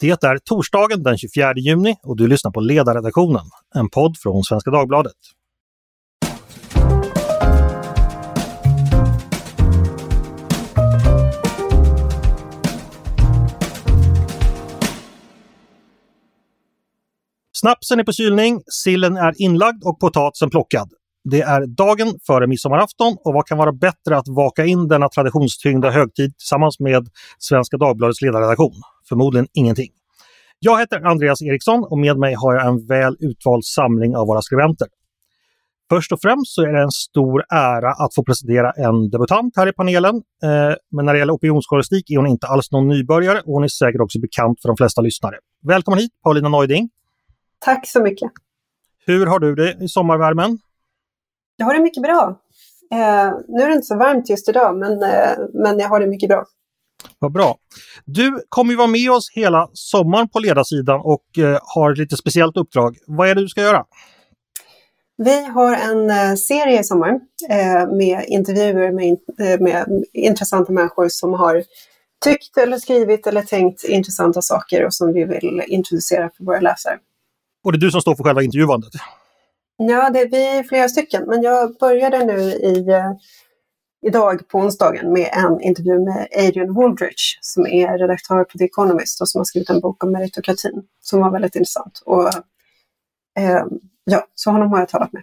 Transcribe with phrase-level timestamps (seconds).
[0.00, 4.70] Det är torsdagen den 24 juni och du lyssnar på Ledarredaktionen, en podd från Svenska
[4.70, 5.12] Dagbladet.
[17.52, 20.92] Snapsen är på kylning, sillen är inlagd och potatisen plockad.
[21.24, 25.90] Det är dagen före midsommarafton och vad kan vara bättre att vaka in denna traditionstyngda
[25.90, 27.08] högtid tillsammans med
[27.38, 28.82] Svenska Dagbladets ledarredaktion?
[29.08, 29.90] Förmodligen ingenting.
[30.58, 34.42] Jag heter Andreas Eriksson och med mig har jag en väl utvald samling av våra
[34.42, 34.88] skribenter.
[35.90, 39.68] Först och främst så är det en stor ära att få presentera en debutant här
[39.68, 40.14] i panelen.
[40.42, 43.68] Eh, men när det gäller opinionsjournalistik är hon inte alls någon nybörjare och hon är
[43.68, 45.36] säkert också bekant för de flesta lyssnare.
[45.62, 46.90] Välkommen hit Paulina Neuding!
[47.58, 48.30] Tack så mycket!
[49.06, 50.58] Hur har du det i sommarvärmen?
[51.56, 52.40] Jag har det mycket bra.
[52.92, 56.06] Eh, nu är det inte så varmt just idag, men, eh, men jag har det
[56.06, 56.44] mycket bra.
[57.18, 57.56] Vad bra.
[58.04, 62.16] Du kommer ju vara med oss hela sommaren på ledarsidan och eh, har ett lite
[62.16, 62.96] speciellt uppdrag.
[63.06, 63.84] Vad är det du ska göra?
[65.16, 69.18] Vi har en eh, serie i sommar eh, med intervjuer med,
[69.60, 71.64] med intressanta människor som har
[72.24, 76.98] tyckt eller skrivit eller tänkt intressanta saker och som vi vill introducera för våra läsare.
[77.64, 78.90] Och det är du som står för själva intervjuandet?
[79.76, 82.86] Ja, det är vi flera stycken, men jag började nu i,
[84.06, 89.20] idag på onsdagen med en intervju med Adrian Wooldridge som är redaktör på The Economist
[89.20, 92.02] och som har skrivit en bok om meritokratin som var väldigt intressant.
[92.04, 92.28] Och,
[93.38, 93.64] eh,
[94.04, 95.22] ja, så honom har jag talat med.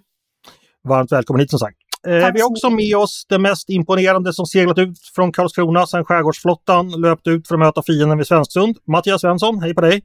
[0.83, 1.77] Varmt välkommen hit som sagt.
[2.07, 6.05] Eh, vi har också med oss det mest imponerande som seglat ut från Karlskrona sedan
[6.05, 8.77] skärgårdsflottan löpte ut för att möta fienden vid Svensksund.
[8.87, 10.03] Mattias Svensson, hej på dig!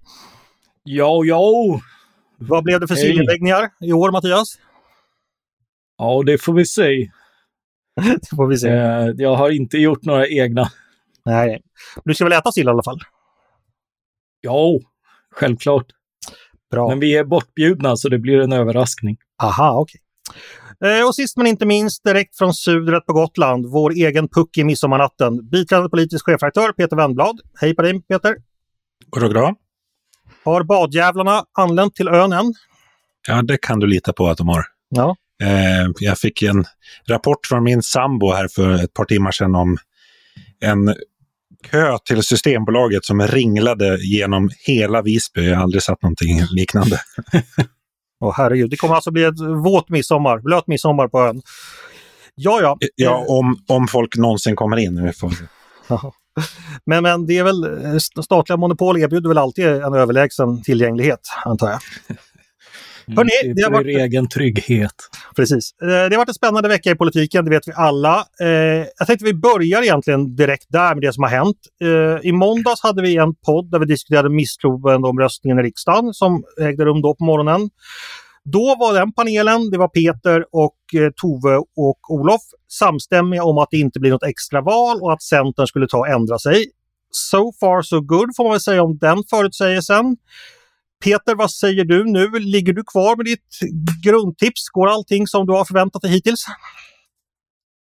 [0.82, 1.80] Ja, ja!
[2.38, 4.58] Vad blev det för sillinläggningar i år, Mattias?
[5.98, 7.10] Ja, det får vi se.
[8.20, 8.68] det får vi se.
[8.68, 10.70] Eh, jag har inte gjort några egna.
[11.24, 11.62] Nej,
[12.04, 13.00] du ska väl äta sill i alla fall?
[14.40, 14.78] Ja,
[15.30, 15.86] självklart.
[16.70, 16.88] Bra.
[16.88, 19.16] Men vi är bortbjudna så det blir en överraskning.
[19.42, 20.00] Aha, okej.
[20.80, 21.00] Okay.
[21.00, 24.64] Eh, och sist men inte minst, direkt från Sudret på Gotland, vår egen puck i
[24.64, 25.48] midsommarnatten.
[25.48, 27.40] Biträdande politisk chefredaktör Peter Wennblad.
[27.60, 28.36] Hej på dig Peter!
[29.06, 29.54] Goddag,
[30.44, 32.54] Har badjävlarna anlänt till ön än?
[33.28, 34.64] Ja, det kan du lita på att de har.
[34.88, 35.16] Ja.
[35.40, 36.64] Eh, jag fick en
[37.08, 39.78] rapport från min sambo här för ett par timmar sedan om
[40.60, 40.94] en
[41.70, 45.48] kö till Systembolaget som ringlade genom hela Visby.
[45.48, 47.00] Jag har aldrig sett någonting liknande.
[48.20, 51.42] Åh herregud, det kommer alltså bli ett våt midsommar, blöt midsommar på ön.
[52.34, 52.78] Ja, ja.
[52.96, 55.12] Ja, om, om folk någonsin kommer in.
[56.86, 61.80] Men, men det är väl, statliga monopol erbjuder väl alltid en överlägsen tillgänglighet, antar jag.
[63.16, 63.96] Hörrni, det, har varit...
[63.96, 64.94] egen trygghet.
[65.36, 65.74] Precis.
[65.78, 68.24] Det har varit en spännande vecka i politiken, det vet vi alla.
[68.98, 71.56] Jag tänkte vi börjar egentligen direkt där med det som har hänt.
[72.22, 77.02] I måndags hade vi en podd där vi diskuterade misstroendeomröstningen i riksdagen som ägde rum
[77.02, 77.70] då på morgonen.
[78.44, 80.76] Då var den panelen, det var Peter och
[81.20, 85.66] Tove och Olof, samstämmiga om att det inte blir något extra val och att Centern
[85.66, 86.66] skulle ta och ändra sig.
[87.10, 90.16] So far so good får man väl säga om den förutsägelsen.
[91.04, 92.30] Peter, vad säger du nu?
[92.38, 93.58] Ligger du kvar med ditt
[94.04, 94.68] grundtips?
[94.68, 96.44] Går allting som du har förväntat dig hittills?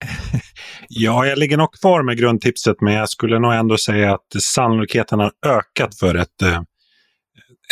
[0.92, 5.18] Ja, jag ligger nog kvar med grundtipset, men jag skulle nog ändå säga att sannolikheten
[5.18, 6.60] har ökat för ett eh,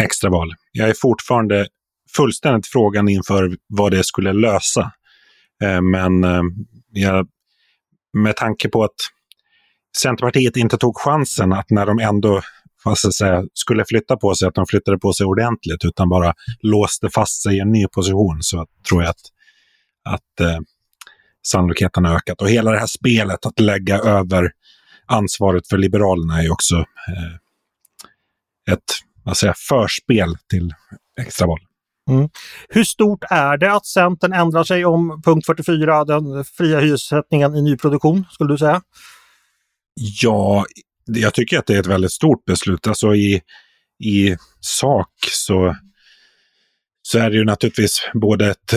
[0.03, 0.55] extraval.
[0.72, 1.66] Jag är fortfarande
[2.16, 4.93] fullständigt frågan inför vad det skulle lösa.
[5.62, 6.43] Eh, men eh,
[6.93, 7.28] jag,
[8.12, 8.97] med tanke på att
[9.97, 12.43] Centerpartiet inte tog chansen att när de ändå
[12.84, 17.09] vad säga, skulle flytta på sig, att de flyttade på sig ordentligt, utan bara låste
[17.11, 19.21] fast sig i en ny position, så tror jag att,
[20.05, 20.59] att eh,
[21.47, 22.43] sannolikheten har ökat.
[22.43, 24.50] Och hela det här spelet att lägga över
[25.06, 27.34] ansvaret för Liberalerna är också eh,
[28.75, 28.84] ett
[29.28, 30.75] vad säger, förspel till
[31.21, 31.59] extraval.
[32.10, 32.28] Mm.
[32.69, 37.62] Hur stort är det att Centern ändrar sig om punkt 44, den fria hyressättningen i
[37.62, 38.83] nyproduktion, skulle du säga?
[39.95, 40.66] Ja,
[41.08, 42.86] jag tycker att det är ett väldigt stort beslut.
[42.86, 43.41] Alltså i,
[44.04, 45.77] i sak så,
[47.03, 48.74] så är det ju naturligtvis både ett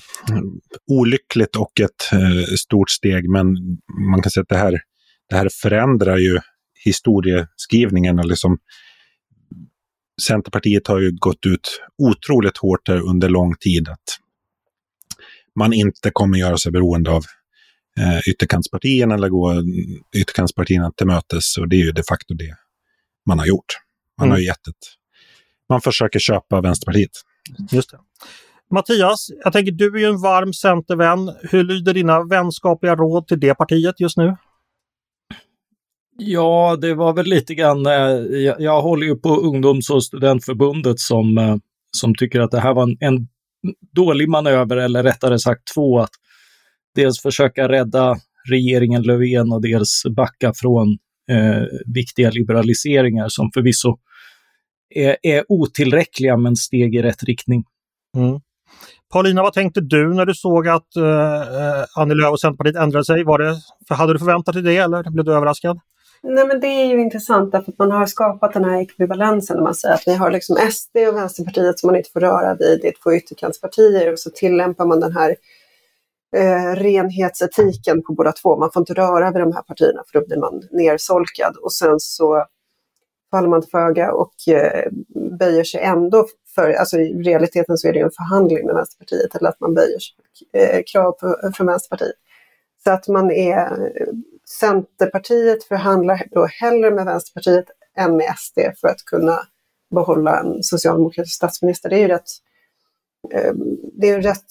[0.90, 3.30] olyckligt och ett eh, stort steg.
[3.30, 3.46] Men
[4.10, 4.80] man kan säga att det här,
[5.28, 6.40] det här förändrar ju
[6.84, 8.16] historieskrivningen.
[8.16, 8.58] Liksom,
[10.22, 14.18] Centerpartiet har ju gått ut otroligt hårt här under lång tid att
[15.58, 17.24] man inte kommer göra sig beroende av
[18.00, 19.54] eh, ytterkantspartierna eller gå
[20.16, 21.56] ytterkantspartierna till mötes.
[21.58, 22.54] Och det är ju de facto det
[23.26, 23.78] man har gjort.
[24.18, 24.34] Man mm.
[24.34, 24.84] har gett ett...
[25.68, 27.10] Man försöker köpa Vänsterpartiet.
[27.72, 27.98] Just det.
[28.70, 31.32] Mattias, jag tänker du är ju en varm Centervän.
[31.42, 34.36] Hur lyder dina vänskapliga råd till det partiet just nu?
[36.18, 41.00] Ja, det var väl lite grann, eh, jag, jag håller ju på ungdoms och studentförbundet
[41.00, 41.56] som, eh,
[41.96, 43.28] som tycker att det här var en, en
[43.94, 46.10] dålig manöver, eller rättare sagt två, att
[46.94, 48.16] dels försöka rädda
[48.48, 50.88] regeringen Löfven och dels backa från
[51.30, 51.62] eh,
[51.94, 53.98] viktiga liberaliseringar som förvisso
[54.94, 57.64] är, är otillräckliga men steg i rätt riktning.
[58.16, 58.40] Mm.
[59.12, 63.24] Paulina, vad tänkte du när du såg att uh, Annie Lööf och Centerpartiet ändrade sig?
[63.24, 63.56] Var det,
[63.88, 65.80] för hade du förväntat dig det eller blev du överraskad?
[66.22, 69.64] Nej, men det är ju intressant därför att man har skapat den här ekvivalensen när
[69.64, 72.78] man säger att vi har liksom SD och Vänsterpartiet som man inte får röra vid,
[72.82, 75.36] det är två ytterkantspartier och så tillämpar man den här
[76.36, 78.56] eh, renhetsetiken på båda två.
[78.56, 82.00] Man får inte röra vid de här partierna för då blir man nersolkad och sen
[82.00, 82.46] så
[83.30, 84.90] faller man till föga och eh,
[85.38, 89.48] böjer sig ändå för, alltså i realiteten så är det en förhandling med Vänsterpartiet eller
[89.48, 90.14] att man böjer sig
[90.50, 92.16] för eh, krav på, från Vänsterpartiet.
[92.84, 94.12] Så att man är, eh,
[94.60, 99.38] Centerpartiet förhandlar då hellre med Vänsterpartiet än med SD för att kunna
[99.94, 101.90] behålla en socialdemokratisk statsminister.
[101.90, 102.30] Det är ju rätt,
[103.32, 103.52] eh,
[103.92, 104.50] det är en rätt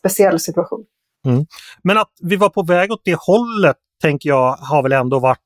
[0.00, 0.84] speciell situation.
[1.26, 1.46] Mm.
[1.82, 5.38] Men att vi var på väg åt det hållet, tänker jag, har väl ändå varit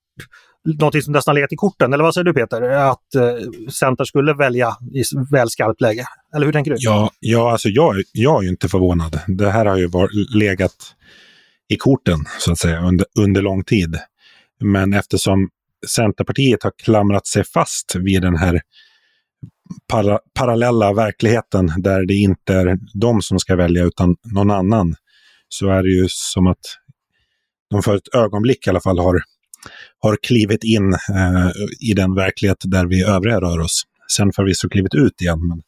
[0.64, 2.62] någonting som nästan legat i korten, eller vad säger du Peter?
[2.62, 5.02] Att eh, Center skulle välja i
[5.32, 6.04] väl skarpt läge?
[6.34, 6.76] Eller hur tänker du?
[6.80, 9.20] Ja, ja alltså jag, jag är inte förvånad.
[9.26, 10.76] Det här har ju var, legat
[11.68, 13.98] i korten, så att säga, under, under lång tid.
[14.60, 15.48] Men eftersom
[15.88, 18.60] Centerpartiet har klamrat sig fast vid den här
[19.92, 24.94] para, parallella verkligheten där det inte är de som ska välja utan någon annan,
[25.48, 26.64] så är det ju som att
[27.70, 29.22] de för ett ögonblick i alla fall har
[29.98, 31.50] har klivit in eh,
[31.90, 33.82] i den verklighet där vi övriga rör oss.
[34.12, 35.62] Sen förvisso klivit ut igen, men,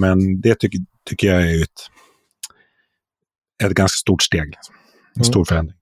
[0.00, 1.80] men det tycker, tycker jag är ett,
[3.64, 4.40] ett ganska stort steg.
[4.40, 5.24] En mm.
[5.24, 5.79] stor förändring.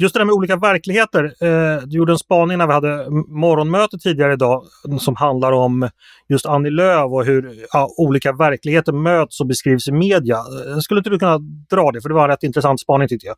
[0.00, 1.24] Just det där med olika verkligheter.
[1.24, 4.62] Eh, du gjorde en spaning när vi hade morgonmöte tidigare idag
[5.00, 5.88] som handlar om
[6.28, 10.36] just Annie Lööf och hur ja, olika verkligheter möts och beskrivs i media.
[10.36, 11.38] Eh, skulle inte du kunna
[11.70, 12.00] dra det?
[12.00, 13.36] För det var en rätt intressant spaning tyckte jag.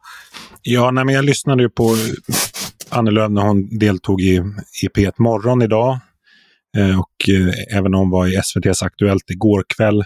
[0.62, 1.96] Ja, nej, men jag lyssnade ju på
[2.88, 4.42] Annie Lööf när hon deltog i,
[4.82, 5.98] i P1 Morgon idag.
[6.76, 10.04] Eh, och eh, även hon var i SVTs Aktuellt igår kväll.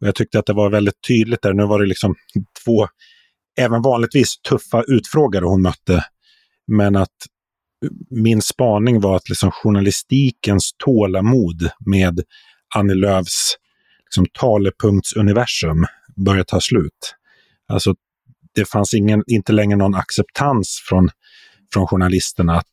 [0.00, 1.52] Och jag tyckte att det var väldigt tydligt där.
[1.52, 2.14] Nu var det liksom
[2.64, 2.88] två,
[3.56, 6.04] även vanligtvis tuffa utfrågare hon mötte.
[6.66, 7.16] Men att
[8.10, 12.20] min spaning var att liksom journalistikens tålamod med
[12.74, 13.56] Annie Lööfs
[14.04, 15.86] liksom, talepunktsuniversum
[16.16, 17.14] började ta slut.
[17.68, 17.94] Alltså,
[18.54, 21.10] det fanns ingen, inte längre någon acceptans från
[21.72, 22.70] från journalisterna att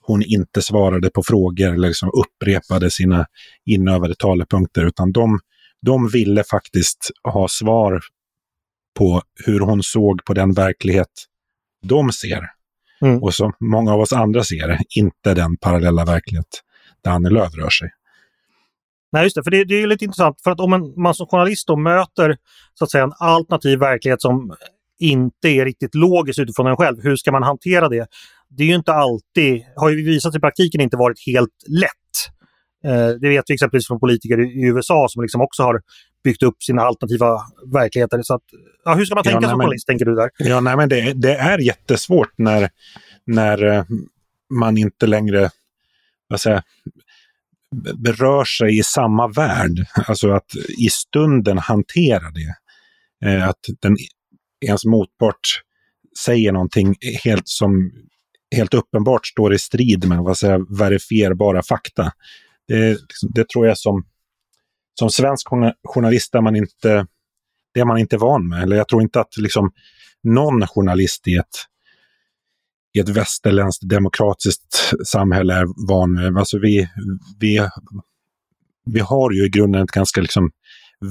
[0.00, 3.26] hon inte svarade på frågor eller liksom upprepade sina
[3.66, 5.40] inövade talepunkter, utan de,
[5.82, 8.00] de ville faktiskt ha svar
[9.00, 11.08] på hur hon såg på den verklighet
[11.82, 12.42] de ser.
[13.02, 13.22] Mm.
[13.22, 16.46] Och som många av oss andra ser, inte den parallella verklighet
[17.04, 17.90] där Annie Lööf rör sig.
[19.12, 19.44] Nej, just det.
[19.44, 20.40] För det, det är lite intressant.
[20.44, 22.36] För att om en, man som journalist då möter
[22.74, 24.54] så att säga, en alternativ verklighet som
[24.98, 27.02] inte är riktigt logiskt utifrån en själv.
[27.02, 28.06] Hur ska man hantera det?
[28.48, 31.90] Det är ju inte alltid, har ju visat i praktiken inte varit helt lätt.
[32.84, 35.80] Eh, det vet vi exempelvis från politiker i USA som liksom också har
[36.24, 37.40] byggt upp sina alternativa
[37.72, 38.22] verkligheter.
[38.22, 38.42] Så att,
[38.84, 40.30] ja, hur ska man tänka ja, nej, som journalist, tänker du där?
[40.38, 42.70] Ja, nej, men det, det är jättesvårt när,
[43.26, 43.84] när eh,
[44.54, 45.50] man inte längre
[46.28, 46.62] vad säger,
[47.96, 49.86] berör sig i samma värld.
[50.06, 52.54] Alltså att i stunden hantera det.
[53.28, 53.96] Eh, att den
[54.66, 55.40] ens motpart
[56.24, 57.92] säger någonting helt som
[58.56, 62.12] helt uppenbart står i strid med vad säger, verifierbara fakta.
[62.68, 64.04] Det, liksom, det tror jag som,
[65.00, 65.48] som svensk
[65.84, 67.06] journalist är man inte,
[67.74, 68.62] det är man inte van med.
[68.62, 69.72] Eller jag tror inte att liksom,
[70.22, 71.46] någon journalist i ett,
[72.94, 76.36] i ett västerländskt demokratiskt samhälle är van med.
[76.36, 76.88] Alltså vi,
[77.40, 77.68] vi,
[78.84, 80.50] vi har ju i grunden ett ganska liksom,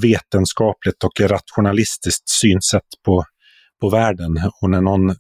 [0.02, 3.24] vetenskapligt och rationalistiskt synsätt på
[3.82, 4.38] på världen.
[4.62, 5.16] Och när någon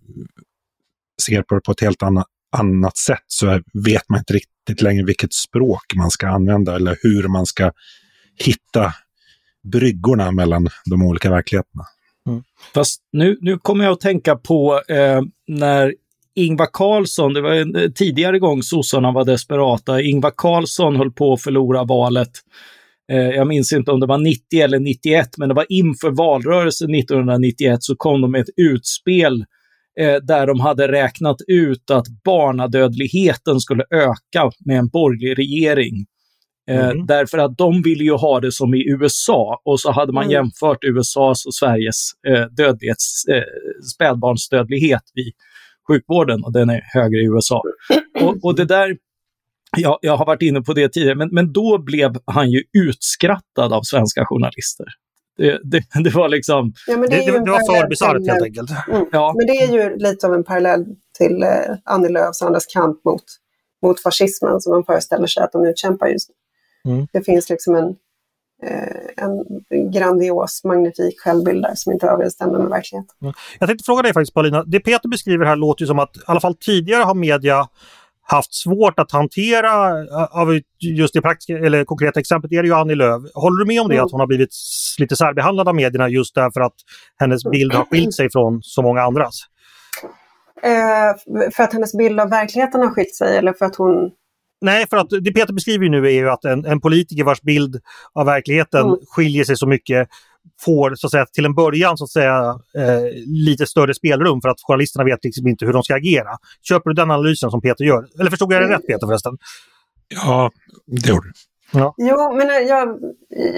[1.22, 5.06] ser på det på ett helt annat, annat sätt så vet man inte riktigt längre
[5.06, 7.72] vilket språk man ska använda eller hur man ska
[8.46, 8.94] hitta
[9.64, 11.84] bryggorna mellan de olika verkligheterna.
[12.28, 12.44] Mm.
[12.74, 15.96] Fast nu, nu kommer jag att tänka på eh, när
[16.36, 21.34] Ingvar Carlsson, det var en eh, tidigare gång sossarna var desperata, Ingvar Carlsson höll på
[21.34, 22.32] att förlora valet
[23.12, 26.96] Eh, jag minns inte om det var 90 eller 91, men det var inför valrörelsen
[26.96, 29.46] 1991 så kom de med ett utspel
[30.00, 36.06] eh, där de hade räknat ut att barnadödligheten skulle öka med en borgerlig regering.
[36.70, 37.06] Mm.
[37.06, 40.32] Därför att de ville ju ha det som i USA och så hade man mm.
[40.32, 42.12] jämfört USAs och Sveriges
[42.58, 43.24] dödlighets,
[43.96, 45.34] spädbarnsdödlighet vid
[45.88, 47.62] sjukvården och den är högre i USA.
[48.22, 48.98] Och, och det där
[49.78, 53.74] jag, jag har varit inne på det tidigare, men, men då blev han ju utskrattad
[53.74, 54.86] av svenska journalister.
[55.38, 56.74] Det, det, det var liksom...
[56.88, 58.70] Ja, det, det, det var för bisarrt helt enkelt.
[58.88, 59.06] Mm.
[59.12, 59.34] Ja.
[59.38, 60.86] Men det är ju lite av en parallell
[61.18, 63.24] till eh, Annie Lööfs och andras kamp mot,
[63.84, 66.36] mot fascismen som man föreställer sig att de utkämpar just nu.
[66.90, 67.08] Mm.
[67.14, 67.96] Det finns liksom en,
[68.64, 73.16] eh, en grandios, magnifik självbild där som inte överensstämmer med verkligheten.
[73.22, 73.34] Mm.
[73.60, 76.20] Jag tänkte fråga dig faktiskt Paulina, det Peter beskriver här låter ju som att i
[76.26, 77.68] alla fall tidigare har media
[78.32, 82.74] haft svårt att hantera, eh, av just det praktiska, eller konkreta exemplet är det ju
[82.74, 83.22] Annie Lööf.
[83.34, 84.06] Håller du med om det, mm.
[84.06, 84.50] att hon har blivit
[85.00, 86.76] lite särbehandlad av medierna just därför att
[87.20, 89.42] hennes bild har skilt sig från så många andras?
[90.64, 94.12] Eh, för att hennes bild av verkligheten har skilt sig eller för att hon
[94.62, 97.82] Nej, för att det Peter beskriver nu är ju att en, en politiker vars bild
[98.14, 99.00] av verkligheten mm.
[99.08, 100.10] skiljer sig så mycket
[100.62, 104.50] får så att säga, till en början så att säga, eh, lite större spelrum för
[104.50, 106.38] att journalisterna vet liksom inte hur de ska agera.
[106.62, 108.08] Köper du den analysen som Peter gör?
[108.20, 109.38] Eller förstod jag det rätt Peter förresten?
[110.08, 110.52] Ja,
[110.88, 111.34] det gjorde du.
[111.80, 111.96] Ja.
[111.98, 113.00] Jo, men jag,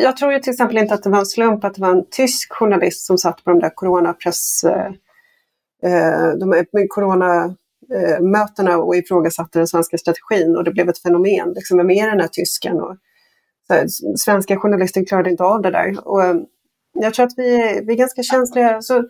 [0.03, 2.05] jag tror ju till exempel inte att det var en slump att det var en
[2.11, 4.63] tysk journalist som satt på de där coronapress...
[4.63, 4.87] Eh,
[5.83, 6.59] eh de här
[7.91, 11.53] coronamötena och ifrågasatte den svenska strategin och det blev ett fenomen.
[11.55, 12.81] Liksom, vem är den här tysken?
[12.81, 12.95] Och,
[13.69, 13.85] här,
[14.17, 16.07] svenska journalister klarade inte av det där.
[16.07, 16.35] Och, eh,
[16.93, 18.81] jag tror att vi är, vi är ganska känsliga.
[18.81, 19.03] Så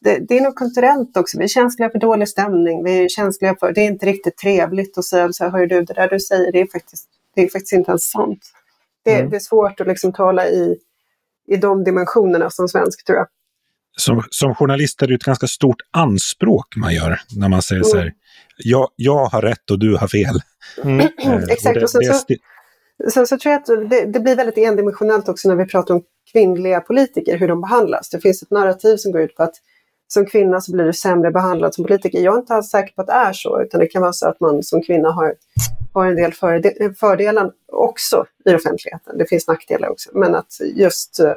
[0.00, 1.38] det, det, är nog kulturellt också.
[1.38, 2.84] Vi är känsliga för dålig stämning.
[2.84, 5.82] Vi är känsliga för, det är inte riktigt trevligt att säga så här, hör du,
[5.82, 8.40] det där du säger, det är faktiskt, det är faktiskt inte ens sant.
[9.04, 9.30] Det, mm.
[9.30, 10.76] det är svårt att liksom tala i,
[11.46, 13.26] i de dimensionerna som svensk, tror jag.
[13.96, 17.90] Som, som journalist är det ett ganska stort anspråk man gör när man säger mm.
[17.90, 18.12] så här,
[18.56, 20.40] jag, jag har rätt och du har fel.
[20.84, 21.00] Mm.
[21.00, 21.82] Eh, Exakt.
[21.82, 22.00] Och, så,
[23.10, 26.02] så, så, tror jag att det, det, blir väldigt endimensionellt också när vi pratar om
[26.32, 28.10] kvinnliga politiker, hur de behandlas.
[28.10, 29.54] Det finns ett narrativ som går ut på att
[30.08, 32.20] som kvinna så blir du sämre behandlad som politiker.
[32.20, 34.28] Jag är inte alls säker på att det är så, utan det kan vara så
[34.28, 35.34] att man som kvinna har,
[35.92, 36.32] har en del
[36.94, 39.18] fördelar också i offentligheten.
[39.18, 41.32] Det finns nackdelar också, men att just eh,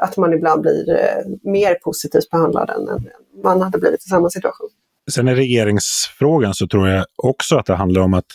[0.00, 3.08] att man ibland blir eh, mer positivt behandlad än
[3.44, 4.68] man hade blivit i samma situation.
[5.10, 8.26] Sen i regeringsfrågan så tror jag också att det handlar om att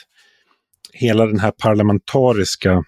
[0.93, 2.83] hela den här parlamentariska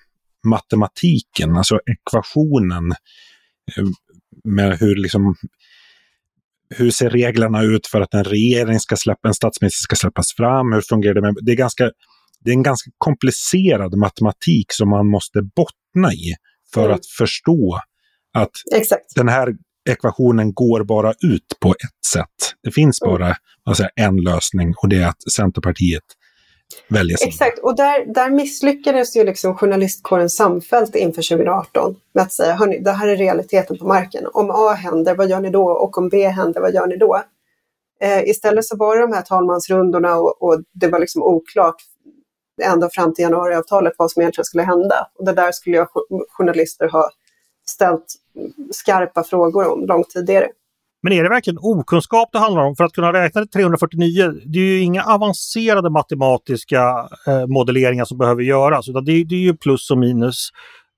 [0.46, 2.92] matematiken, alltså ekvationen
[3.78, 3.84] eh,
[4.44, 5.36] med hur liksom
[6.70, 10.74] hur ser reglerna ut för att en regering ska släppa, en statsminister ska släppas fram?
[10.74, 11.22] Hur fungerar det?
[11.22, 11.92] Med, det, är ganska,
[12.40, 16.36] det är en ganska komplicerad matematik som man måste bottna i
[16.74, 16.96] för mm.
[16.96, 17.80] att förstå
[18.34, 19.16] att Exakt.
[19.16, 19.56] den här
[19.90, 22.56] ekvationen går bara ut på ett sätt.
[22.64, 23.14] Det finns mm.
[23.14, 23.90] bara mm.
[23.96, 26.04] en lösning och det är att Centerpartiet
[26.88, 27.30] välja sida.
[27.30, 32.80] Exakt, och där, där misslyckades ju liksom journalistkåren samfällt inför 2018 med att säga, hörni,
[32.80, 34.28] det här är realiteten på marken.
[34.34, 35.70] Om A händer, vad gör ni då?
[35.70, 37.24] Och om B händer, vad gör ni då?
[38.02, 41.76] Eh, istället så var det de här talmansrundorna och, och det var liksom oklart
[42.62, 45.08] ända fram till januariavtalet vad som egentligen skulle hända.
[45.16, 45.88] Och det där skulle jag
[46.30, 47.10] journalister ha
[47.70, 48.06] ställt
[48.72, 50.48] skarpa frågor om långt tidigare.
[51.04, 52.76] Men är det verkligen okunskap det handlar om?
[52.76, 58.18] För att kunna räkna till 349, det är ju inga avancerade matematiska eh, modelleringar som
[58.18, 60.50] behöver göras, utan det, det, är ju plus och minus.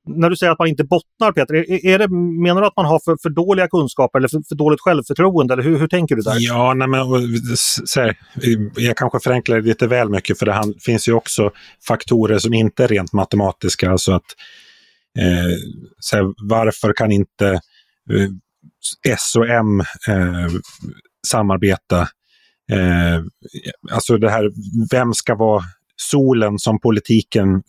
[0.08, 2.08] När du säger att man inte bottnar Peter, är, är det,
[2.44, 5.54] menar du att man har för, för dåliga kunskaper eller för, för dåligt självförtroende?
[5.54, 6.36] Eller hur, hur tänker du där?
[6.38, 7.06] Ja, nej men,
[7.86, 8.18] så här,
[8.76, 11.52] jag kanske förenklar det lite väl mycket för det finns ju också
[11.88, 13.92] faktorer som inte är rent matematiska.
[13.92, 14.36] Alltså att,
[16.00, 17.48] så här, varför kan inte
[18.12, 18.30] eh,
[19.08, 20.52] S och M eh,
[21.28, 22.02] samarbeta.
[22.72, 23.22] Eh,
[23.92, 24.50] alltså det här,
[24.92, 25.64] vem ska vara
[25.96, 27.64] solen som politiken,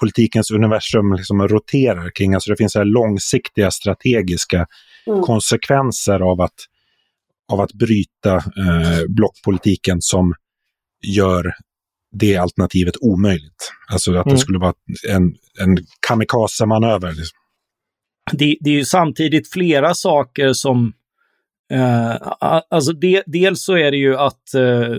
[0.00, 2.34] politikens universum liksom roterar kring.
[2.34, 4.66] Alltså det finns här långsiktiga strategiska
[5.06, 5.22] mm.
[5.22, 6.54] konsekvenser av att,
[7.52, 10.34] av att bryta eh, blockpolitiken som
[11.06, 11.52] gör
[12.12, 13.72] det alternativet omöjligt.
[13.92, 14.34] Alltså att mm.
[14.34, 14.74] det skulle vara
[15.08, 17.08] en, en kamikaze-manöver.
[17.08, 17.38] Liksom
[18.32, 20.92] det, det är ju samtidigt flera saker som...
[21.72, 22.16] Eh,
[22.70, 24.94] alltså de, dels så är det ju att eh,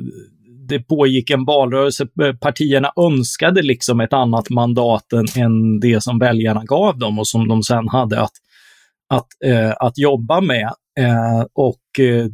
[0.67, 2.07] det pågick en valrörelse.
[2.41, 7.47] Partierna önskade liksom ett annat mandat än, än det som väljarna gav dem och som
[7.47, 8.31] de sen hade att,
[9.09, 10.71] att, eh, att jobba med.
[10.99, 12.25] Eh, och eh, Eh,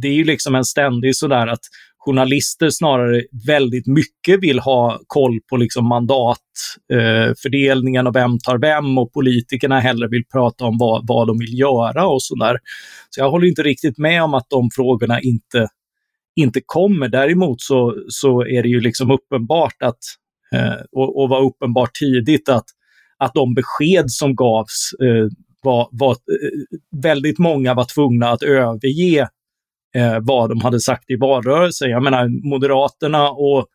[0.00, 1.60] det är ju liksom en ständig sådär att
[2.04, 8.98] journalister snarare väldigt mycket vill ha koll på liksom mandatfördelningen eh, och vem tar vem
[8.98, 12.58] och politikerna hellre vill prata om vad, vad de vill göra och sådär.
[13.10, 15.68] Så jag håller inte riktigt med om att de frågorna inte,
[16.36, 17.08] inte kommer.
[17.08, 19.98] Däremot så, så är det ju liksom uppenbart att,
[20.54, 22.66] eh, och, och var uppenbart tidigt att,
[23.18, 25.26] att de besked som gavs eh,
[25.62, 29.28] var, var eh, väldigt många var tvungna att överge
[29.94, 31.90] eh, vad de hade sagt i valrörelsen.
[31.90, 33.66] Jag menar, Moderaterna och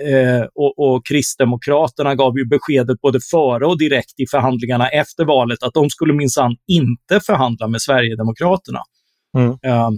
[0.00, 5.62] Eh, och, och Kristdemokraterna gav ju beskedet både före och direkt i förhandlingarna efter valet
[5.62, 8.80] att de skulle minsann inte förhandla med Sverigedemokraterna.
[9.38, 9.50] Mm.
[9.50, 9.90] Eh,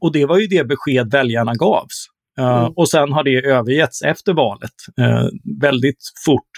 [0.00, 2.06] och det var ju det besked väljarna gavs.
[2.38, 2.72] Eh, Mm.
[2.76, 5.26] Och sen har det övergetts efter valet eh,
[5.60, 6.50] väldigt fort.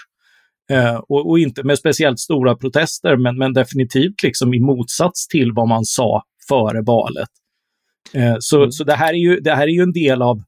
[0.71, 5.51] Eh, och, och inte med speciellt stora protester, men, men definitivt liksom i motsats till
[5.53, 7.29] vad man sa före valet.
[8.13, 8.71] Eh, så Mm.
[8.71, 10.43] så det, här är ju, det här är ju en del av,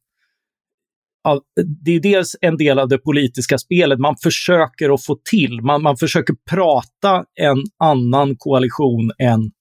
[1.24, 1.42] av...
[1.84, 4.00] Det är dels en del av det politiska spelet.
[4.00, 9.52] Man försöker att få till, man, man försöker prata en annan koalition än,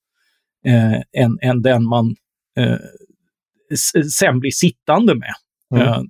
[0.67, 2.17] eh, än, än den man
[2.59, 2.79] eh,
[4.19, 5.35] sen blir sittande med.
[5.75, 6.07] Mm.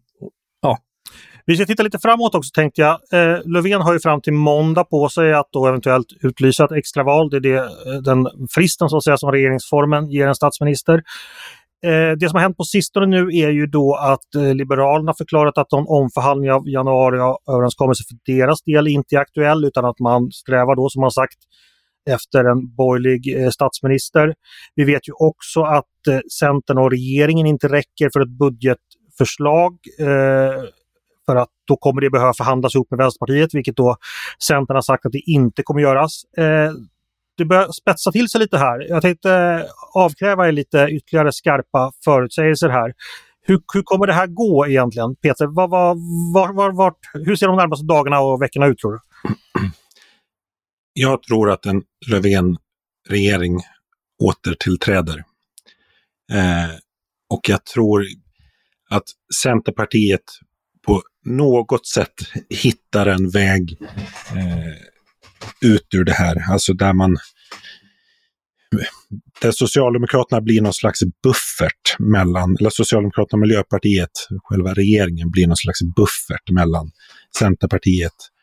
[1.47, 2.93] Vi ska titta lite framåt också tänkte jag.
[3.13, 7.31] Eh, Löfven har ju fram till måndag på sig att då eventuellt utlysa ett extraval.
[7.31, 11.03] Det är det, eh, den fristen så att säga som regeringsformen ger en statsminister.
[11.87, 15.59] Eh, det som har hänt på sistone nu är ju då att eh, Liberalerna förklarat
[15.59, 20.77] att någon omförhandling av januariöverenskommelsen för deras del inte är aktuell utan att man strävar
[20.77, 21.39] då som man sagt
[22.11, 24.35] efter en borgerlig eh, statsminister.
[24.75, 30.65] Vi vet ju också att eh, Centern och regeringen inte räcker för ett budgetförslag eh,
[31.27, 33.97] för att då kommer det behöva förhandlas ihop med Vänsterpartiet, vilket då
[34.43, 36.25] Centern har sagt att det inte kommer göras.
[36.37, 36.73] Eh,
[37.37, 38.87] det börjar spetsa till sig lite här.
[38.89, 39.61] Jag tänkte eh,
[39.95, 42.93] avkräva er lite ytterligare skarpa förutsägelser här.
[43.43, 45.17] Hur, hur kommer det här gå egentligen?
[45.17, 48.99] Peter, Var, var, var, var, hur ser de närmaste dagarna och veckorna ut tror du?
[50.93, 53.61] Jag tror att en Löfven-regering
[54.23, 55.25] återtillträder.
[56.33, 56.71] Eh,
[57.31, 58.05] och jag tror
[58.91, 59.05] att
[59.43, 60.23] Centerpartiet
[61.25, 62.15] något sätt
[62.49, 63.77] hittar en väg
[64.31, 66.53] eh, ut ur det här.
[66.53, 67.17] Alltså där man
[69.41, 74.11] där Socialdemokraterna blir någon slags buffert mellan, eller Socialdemokraterna och Miljöpartiet,
[74.45, 76.91] själva regeringen blir någon slags buffert mellan
[77.39, 78.42] Centerpartiet eh,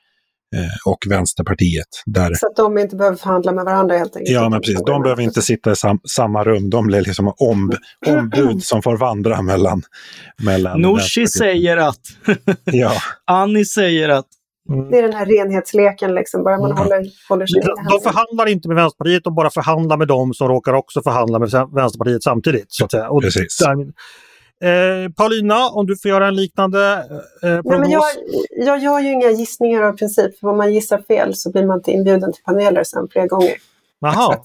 [0.86, 1.88] och Vänsterpartiet.
[2.06, 4.36] Där Så att de inte behöver förhandla med varandra helt enkelt.
[4.36, 4.84] Ja, men precis.
[4.86, 6.70] De behöver inte sitta i sam samma rum.
[6.70, 7.74] De blir liksom omb
[8.07, 9.83] ombud som får vandra mellan...
[10.44, 11.31] mellan Vänsterpartiet.
[11.31, 12.00] säger att,
[12.64, 12.94] Ja,
[13.25, 14.25] Annie säger att,
[14.70, 14.92] Mm.
[14.92, 16.44] Det är den här renhetsleken, liksom.
[16.44, 16.77] bara man Mm.
[16.77, 20.48] håller, håller sig De, de förhandlar inte med Vänsterpartiet, de bara förhandlar med dem som
[20.48, 22.66] råkar också förhandla med Vänsterpartiet samtidigt.
[22.68, 23.09] Så att säga.
[23.09, 23.57] Och precis.
[23.57, 23.75] där,
[24.63, 26.93] eh, Paulina, om du får göra en liknande
[27.43, 27.79] eh, Nej, prognos.
[27.79, 28.03] men jag,
[28.51, 30.39] jag gör ju inga gissningar av princip.
[30.39, 33.50] För om man gissar fel så blir man inte inbjuden till paneler sen flera gånger.
[33.50, 33.55] Så
[34.00, 34.43] Jaha, att,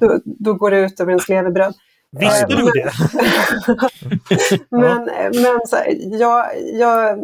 [0.00, 1.74] då, då går det ut över ens levebröd.
[2.10, 2.92] visste Eh, du men- det?
[4.70, 5.04] Men,
[5.42, 7.18] men så här, jag, jag,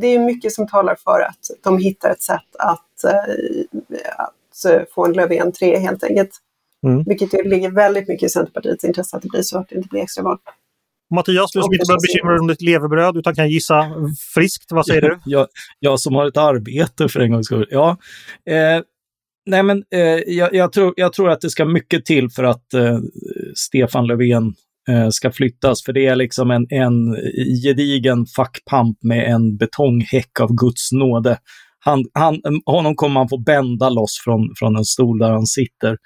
[0.00, 3.12] det är mycket som talar för att de hittar ett sätt att, eh,
[4.16, 6.30] att eh, få en Löfven 3 helt enkelt.
[6.86, 7.02] Mm.
[7.06, 9.88] Vilket ju ligger väldigt mycket i Centerpartiets intresse att det blir så, att det inte
[9.88, 10.38] blir extraval.
[11.14, 13.92] Mattias, du som inte behöver bekymra dig om ditt levebröd utan kan gissa
[14.34, 14.72] friskt.
[14.72, 15.18] Vad säger du?
[15.24, 15.46] jag,
[15.78, 17.66] jag som har ett arbete för en gångs skull.
[17.70, 17.96] Ja,
[18.50, 18.82] eh,
[19.46, 22.74] nej men eh, jag, jag, tror, jag tror att det ska mycket till för att
[22.74, 22.98] eh,
[23.54, 24.54] Stefan Löfven
[24.88, 27.16] eh, ska flyttas, för det är liksom en, en
[27.64, 31.38] gedigen fackpamp med en betonghäck av Guds nåde.
[31.78, 35.96] Han, han, honom kommer man få bända loss från, från en stol där han sitter.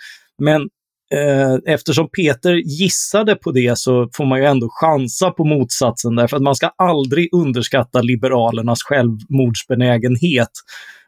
[0.43, 0.69] Men
[1.15, 6.37] eh, eftersom Peter gissade på det så får man ju ändå chansa på motsatsen därför
[6.37, 10.51] att man ska aldrig underskatta Liberalernas självmordsbenägenhet.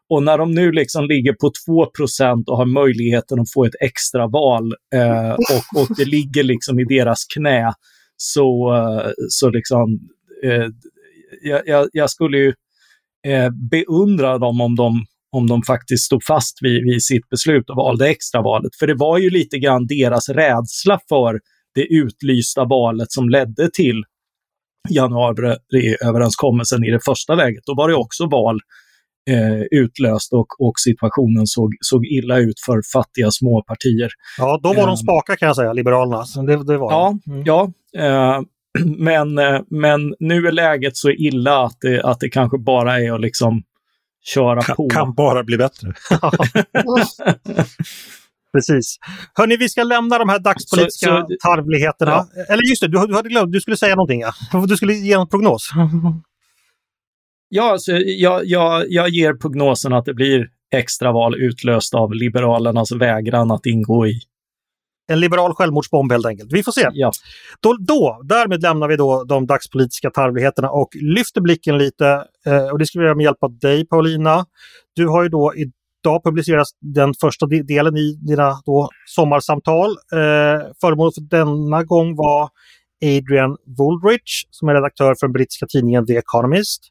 [0.08, 4.26] Och när de nu liksom ligger på 2% och har möjligheten att få ett extra
[4.26, 7.72] val eh, och, och det ligger liksom i deras knä
[8.16, 10.00] så, eh, så liksom
[10.44, 10.66] eh,
[11.42, 12.54] jag, jag, jag skulle ju
[13.26, 17.76] eh, beundra dem om de om de faktiskt stod fast vid, vid sitt beslut och
[17.76, 18.76] valde extravalet.
[18.78, 21.40] För det var ju lite grann deras rädsla för
[21.74, 24.02] det utlysta valet som ledde till
[24.90, 27.62] januariöverenskommelsen i det första läget.
[27.66, 28.60] Då var det också val
[29.30, 34.10] eh, utlöst och, och situationen såg, såg illa ut för fattiga småpartier.
[34.38, 34.96] Ja, då var de Ehm.
[34.96, 36.24] spaka kan jag säga, Liberalerna.
[36.46, 37.18] Det, det var Ja.
[37.26, 37.42] Mm.
[37.44, 37.72] ja.
[37.98, 38.40] Eh,
[38.98, 43.12] men, eh, men nu är läget så illa att det, att det kanske bara är
[43.12, 43.62] att liksom
[44.22, 44.88] köra kan, på.
[44.88, 45.92] kan bara bli bättre.
[48.52, 48.96] Precis.
[49.35, 52.11] Hörni, vi ska lämna de här dagspolitiska Så- så- tarvligheterna.
[52.12, 52.26] Ja.
[52.48, 54.32] Eller just det, du, du hade glömt, du skulle säga någonting ja.
[54.68, 55.70] Du skulle ge en prognos.
[57.48, 63.50] Ja, alltså, jag, jag, jag ger prognosen att det blir extraval utlöst av Liberalernas vägran
[63.50, 64.20] att ingå i.
[65.12, 66.53] En liberal självmordsbomb helt enkelt.
[66.53, 66.88] Vi får se.
[66.92, 67.12] Ja.
[67.61, 72.25] Då, då, därmed lämnar vi då de dagspolitiska tarvligheterna och lyfter blicken lite.
[72.46, 74.46] Eh, och det ska vi göra med hjälp av dig Paulina.
[74.94, 79.90] Du har ju då idag publicerat den första de- delen i dina då sommarsamtal.
[79.90, 82.48] Eh, föremål för denna gång var
[83.05, 86.83] Adrian Wooldridge som är redaktör för den brittiska tidningen The Economist.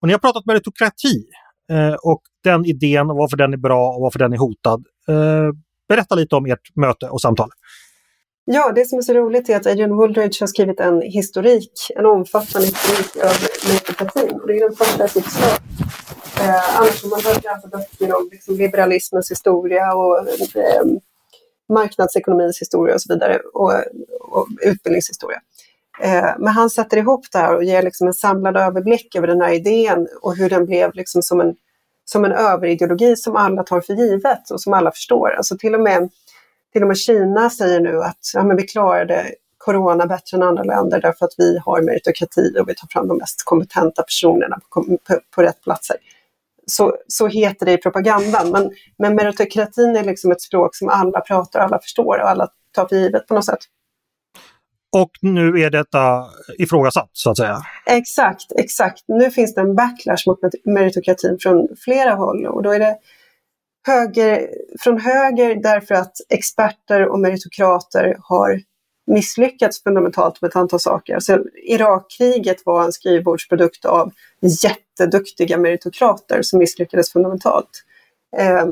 [0.00, 1.24] Och ni har pratat meritokrati
[1.70, 4.84] eh, och den idén och varför den är bra och varför den är hotad.
[5.08, 5.50] Eh,
[5.88, 7.50] berätta lite om ert möte och samtal.
[8.44, 12.06] Ja, det som är så roligt är att Adrian Wooldridge har skrivit en historik, en
[12.06, 14.40] omfattande historik över meritokratin.
[14.46, 15.58] Det är den första jag fick slag.
[16.40, 20.18] Eh, annars har man hört läsa böcker om liksom, liberalismens historia och
[20.56, 20.84] eh,
[21.68, 23.72] marknadsekonomins historia och så vidare och,
[24.20, 25.40] och utbildningshistoria.
[26.02, 29.40] Eh, men han sätter ihop det här och ger liksom en samlad överblick över den
[29.40, 31.54] här idén och hur den blev liksom som en,
[32.10, 35.30] som en överideologi som alla tar för givet och som alla förstår.
[35.30, 36.10] Alltså till och med,
[36.72, 40.62] till och med Kina säger nu att ja, men vi klarade corona bättre än andra
[40.62, 44.82] länder därför att vi har meritokrati och vi tar fram de mest kompetenta personerna på,
[44.82, 45.96] på, på rätt platser.
[46.66, 48.50] Så, så heter det i propagandan.
[48.50, 52.86] Men, men meritokratin är liksom ett språk som alla pratar, alla förstår och alla tar
[52.88, 53.58] för givet på något sätt.
[55.02, 56.24] Och nu är detta
[56.58, 57.62] ifrågasatt så att säga.
[57.86, 59.04] Exakt, exakt.
[59.08, 62.96] Nu finns det en backlash mot meritokratin från flera håll och då är det
[63.86, 64.48] höger,
[64.80, 68.60] från höger därför att experter och meritokrater har
[69.06, 71.14] misslyckats fundamentalt med ett antal saker.
[71.14, 74.12] Alltså, Irakkriget var en skrivbordsprodukt av
[74.62, 77.70] jätteduktiga meritokrater som misslyckades fundamentalt.
[78.36, 78.66] Eh,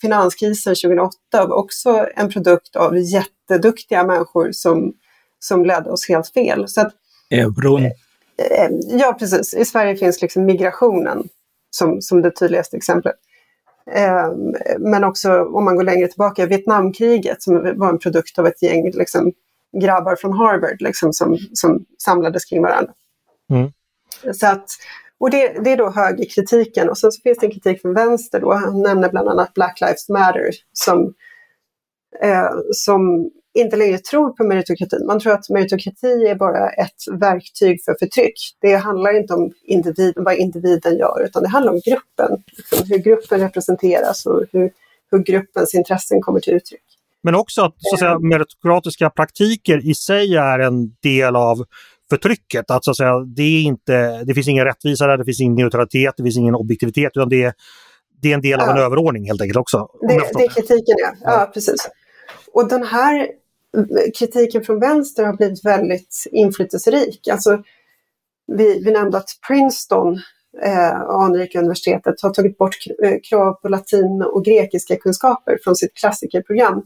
[0.00, 4.92] finanskrisen 2008 var också en produkt av jätteduktiga människor som
[5.44, 6.68] som ledde oss helt fel.
[6.68, 6.92] Så att,
[7.30, 7.84] Euron.
[7.84, 7.90] Eh,
[8.88, 9.54] ja, precis.
[9.54, 11.28] I Sverige finns liksom migrationen
[11.70, 13.14] som, som det tydligaste exemplet.
[13.90, 14.32] Eh,
[14.78, 18.90] men också om man går längre tillbaka, Vietnamkriget som var en produkt av ett gäng
[18.90, 19.32] liksom,
[19.80, 22.92] grabbar från Harvard liksom, som, som samlades kring varandra.
[23.50, 23.72] Mm.
[24.34, 24.70] Så att,
[25.18, 28.40] och det, det är då högerkritiken och sen så finns det en kritik från vänster
[28.40, 28.52] då.
[28.52, 31.14] Han nämner bland annat Black Lives Matter som,
[32.22, 35.06] eh, som inte längre tror på meritokratin.
[35.06, 38.34] Man tror att meritokrati är bara ett verktyg för förtryck.
[38.60, 42.42] Det handlar inte om individen, vad individen gör, utan det handlar om gruppen.
[42.56, 44.70] Liksom hur gruppen representeras och hur,
[45.10, 46.82] hur gruppens intressen kommer till uttryck.
[47.22, 51.64] Men också att, så att säga, meritokratiska praktiker i sig är en del av
[52.10, 52.70] förtrycket.
[52.70, 55.54] Att, så att säga, det, är inte, det finns ingen rättvisa där, det finns ingen
[55.54, 57.52] neutralitet, det finns ingen objektivitet, utan det är,
[58.22, 59.88] det är en del av en överordning helt enkelt också.
[60.00, 61.14] Det, det är kritiken, ja.
[61.24, 61.50] ja.
[61.54, 61.88] precis.
[62.52, 63.28] Och den här
[64.18, 67.28] kritiken från vänster har blivit väldigt inflytelserik.
[67.28, 67.62] Alltså,
[68.46, 70.20] vi, vi nämnde att Princeton,
[70.62, 75.94] eh, anrika universitetet, har tagit bort eh, krav på latin och grekiska kunskaper från sitt
[75.94, 76.82] klassikerprogram.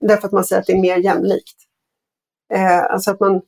[0.00, 1.56] Därför att man säger att det är mer jämlikt.
[2.54, 3.40] Eh, alltså att man,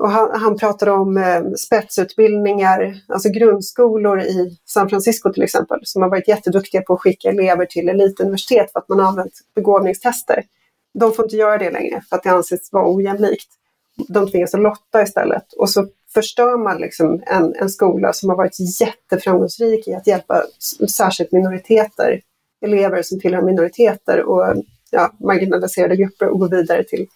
[0.00, 6.02] och han, han pratade om eh, spetsutbildningar, alltså grundskolor i San Francisco till exempel, som
[6.02, 10.44] har varit jätteduktiga på att skicka elever till elituniversitet för att man har använt begåvningstester
[10.94, 13.48] de får inte göra det längre för att det anses vara ojämlikt.
[14.08, 18.36] De tvingas att lotta istället och så förstör man liksom en, en skola som har
[18.36, 20.42] varit jätteframgångsrik i att hjälpa
[20.88, 22.20] särskilt minoriteter,
[22.60, 27.06] elever som tillhör minoriteter och ja, marginaliserade grupper och gå vidare till,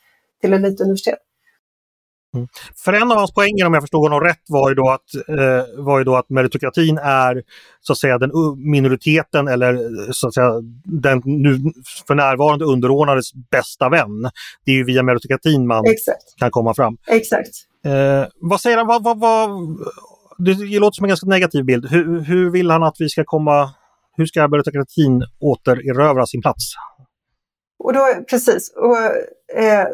[0.40, 1.18] till elituniversitet.
[2.34, 2.48] Mm.
[2.84, 5.84] För en av hans poänger, om jag förstod honom rätt, var ju då att, eh,
[5.84, 7.42] var ju då att meritokratin är
[7.80, 9.72] så att säga den minoriteten eller
[10.12, 10.52] så att säga
[10.84, 11.58] den nu
[12.06, 14.22] för närvarande underordnades bästa vän.
[14.64, 16.38] Det är ju via meritokratin man Exakt.
[16.38, 16.96] kan komma fram.
[17.06, 17.50] Exakt.
[17.84, 18.86] Eh, vad säger han?
[18.86, 19.50] Vad, vad, vad,
[20.38, 21.90] det låter som en ganska negativ bild.
[21.90, 23.70] Hur, hur vill han att vi ska komma
[24.18, 26.64] hur ska meritokratin återerövra sin plats?
[27.78, 28.96] Och då, precis, och
[29.54, 29.84] eh,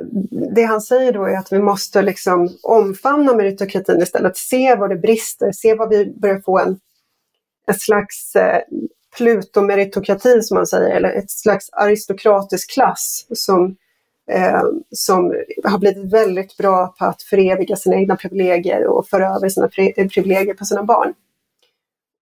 [0.55, 4.97] det han säger då är att vi måste liksom omfamna meritokratin istället, se var det
[4.97, 6.81] brister, se var vi börjar få en,
[7.67, 8.62] en slags eh,
[9.17, 13.77] plutomeritokrati som man säger, eller ett slags aristokratisk klass som,
[14.31, 19.49] eh, som har blivit väldigt bra på att föreviga sina egna privilegier och föra över
[19.49, 21.14] sina privilegier på sina barn.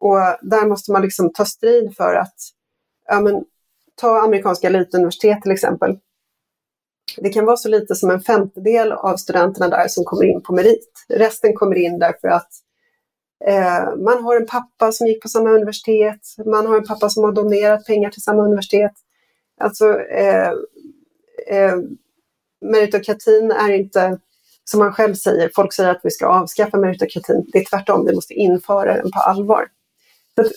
[0.01, 2.35] Och där måste man liksom ta strid för att
[3.07, 3.45] ja, men,
[3.95, 5.99] ta amerikanska elituniversitet till exempel.
[7.17, 10.55] Det kan vara så lite som en femtedel av studenterna där som kommer in på
[10.55, 11.05] merit.
[11.09, 12.51] Resten kommer in därför att
[13.47, 17.25] eh, man har en pappa som gick på samma universitet, man har en pappa som
[17.25, 18.93] har donerat pengar till samma universitet.
[19.61, 20.51] Alltså eh,
[21.47, 21.77] eh,
[22.61, 24.19] meritokratin är inte,
[24.65, 27.47] som man själv säger, folk säger att vi ska avskaffa meritokratin.
[27.53, 29.69] Det är tvärtom, vi måste införa den på allvar.
[30.37, 30.51] Det,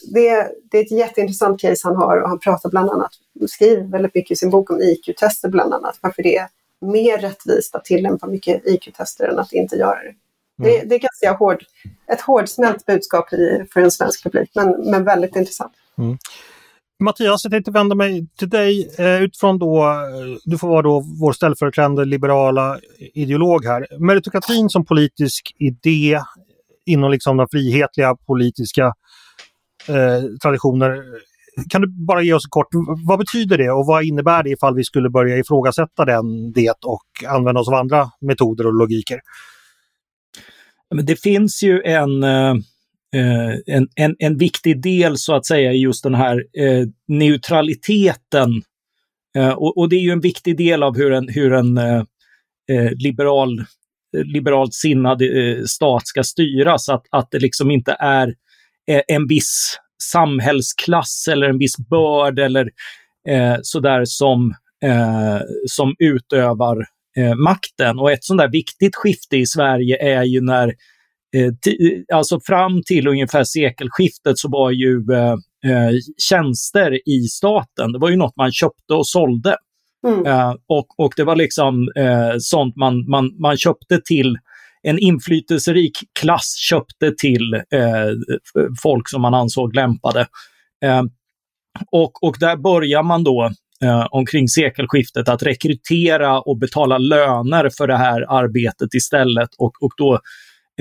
[0.71, 3.11] det, är ett jätteintressant case han har och han pratar bland annat,
[3.47, 6.47] skriver väldigt mycket i sin bok om IQ-tester bland annat, varför det är
[6.81, 10.13] mer rättvist att tillämpa mycket IQ-tester än att inte göra det.
[10.57, 10.89] Det, mm.
[10.89, 11.63] det är ganska hård,
[12.13, 15.73] ett hårdsmält budskap i, för en svensk publik, men, men väldigt intressant.
[15.97, 16.17] Mm.
[16.99, 21.05] Mattias, jag tänkte vända mig till dig eh, utifrån då, eh, du får vara då
[21.19, 22.79] vår ställföreträdande liberala
[23.13, 23.87] ideolog här.
[23.99, 26.19] Meritokratin som politisk idé
[26.85, 28.93] inom liksom den frihetliga politiska
[29.87, 31.03] eh, traditioner.
[31.69, 32.67] Kan du bara ge oss kort,
[33.07, 37.05] vad betyder det och vad innebär det ifall vi skulle börja ifrågasätta den, det och
[37.27, 39.19] använda oss av andra metoder och logiker?
[40.95, 42.51] Men det finns ju en, eh,
[43.15, 48.61] eh, en, en, en viktig del så att säga i just den här eh, neutraliteten.
[49.55, 51.79] Och, och, det är ju en viktig del av hur en, hur en
[52.97, 53.65] liberal,
[54.13, 56.89] liberalt sinnad eh, stat ska styras.
[56.89, 58.33] Att, att det liksom inte är
[58.87, 62.69] en viss samhällsklass eller en viss börd eller
[63.29, 66.85] eh, sådär som, eh, som utövar
[67.17, 67.99] eh, makten.
[67.99, 70.67] Och ett sånt där viktigt skifte i Sverige är ju när,
[71.35, 71.51] eh,
[72.13, 75.35] alltså fram till ungefär sekelskiftet så var ju eh,
[75.71, 75.91] eh,
[76.29, 79.57] tjänster i staten, det var ju något man köpte och sålde.
[80.07, 80.25] Mm.
[80.25, 81.89] Eh, och, och det var liksom
[82.39, 84.37] sånt man, man, man köpte till
[84.87, 88.11] en inflytelserik klass köpte till eh,
[88.83, 90.27] folk som man ansåg lämpade.
[90.85, 91.03] Eh,
[91.91, 93.51] och, och där börjar man då
[93.83, 99.91] eh, omkring sekelskiftet att rekrytera och betala löner för det här arbetet istället och, och
[99.97, 100.19] då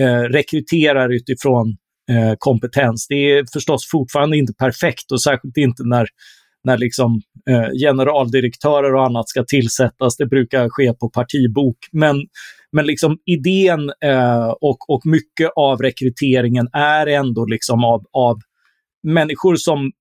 [0.00, 1.76] eh, rekryterar utifrån
[2.10, 3.06] eh, kompetens.
[3.08, 6.06] Det är förstås fortfarande inte perfekt och särskilt inte när
[6.64, 10.16] när liksom, eh, generaldirektörer och annat ska tillsättas.
[10.16, 11.76] Det brukar ske på partibok.
[11.92, 12.16] Men,
[12.74, 18.36] men liksom idén eh, och, och mycket av rekryteringen är ändå liksom av, av
[19.02, 19.92] människor som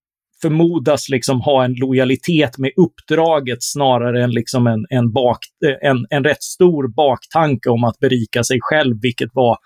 [0.41, 6.05] förmodas liksom ha en lojalitet med uppdraget snarare än liksom en, en, bak, eh, en,
[6.09, 9.57] en rätt stor baktanke om att berika sig själv, vilket var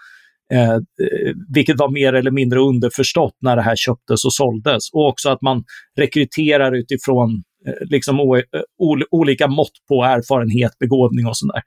[0.53, 4.89] eh, eh, vilket var mer eller mindre underförstått när det här köptes och såldes.
[4.93, 5.63] Och också att man
[5.99, 8.43] rekryterar utifrån eh, liksom o, eh,
[8.77, 11.61] o, olika mått på erfarenhet, begåvning och sådär.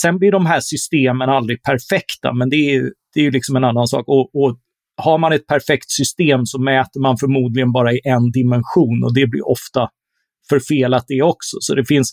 [0.00, 3.86] Sen blir de här systemen aldrig perfekta, men det är, det är liksom en annan
[3.86, 4.08] sak.
[4.08, 4.58] Och, och
[4.96, 9.26] har man ett perfekt system så mäter man förmodligen bara i en dimension och det
[9.26, 9.88] blir ofta
[10.48, 11.56] förfelat det också.
[11.60, 12.12] Så det finns,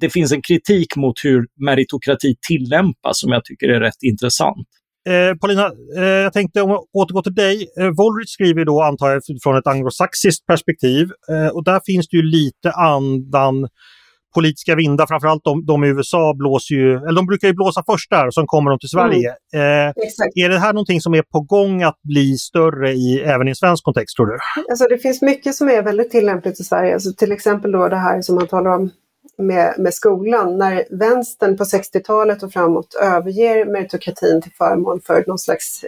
[0.00, 4.68] det finns en kritik mot hur meritokrati tillämpas som jag tycker är rätt intressant.
[5.08, 7.68] Eh, Paulina, eh, jag tänkte om till dig.
[7.78, 11.08] Eh, Woolrich skriver då, antar jag, från ett anglosaxiskt perspektiv.
[11.30, 13.68] Eh, och där finns det ju lite andan
[14.34, 18.10] politiska vindar, framförallt de, de i USA blåser ju, eller de brukar ju blåsa först
[18.10, 19.34] där och sen kommer de till Sverige.
[19.54, 19.88] Mm.
[19.88, 23.50] Eh, är det här någonting som är på gång att bli större i, även i
[23.50, 24.38] en svensk kontext tror du?
[24.70, 27.96] Alltså det finns mycket som är väldigt tillämpligt i Sverige, alltså till exempel då det
[27.96, 28.90] här som man talar om
[29.38, 30.58] med, med skolan.
[30.58, 35.84] När vänstern på 60-talet och framåt överger meritokratin till förmån för någon slags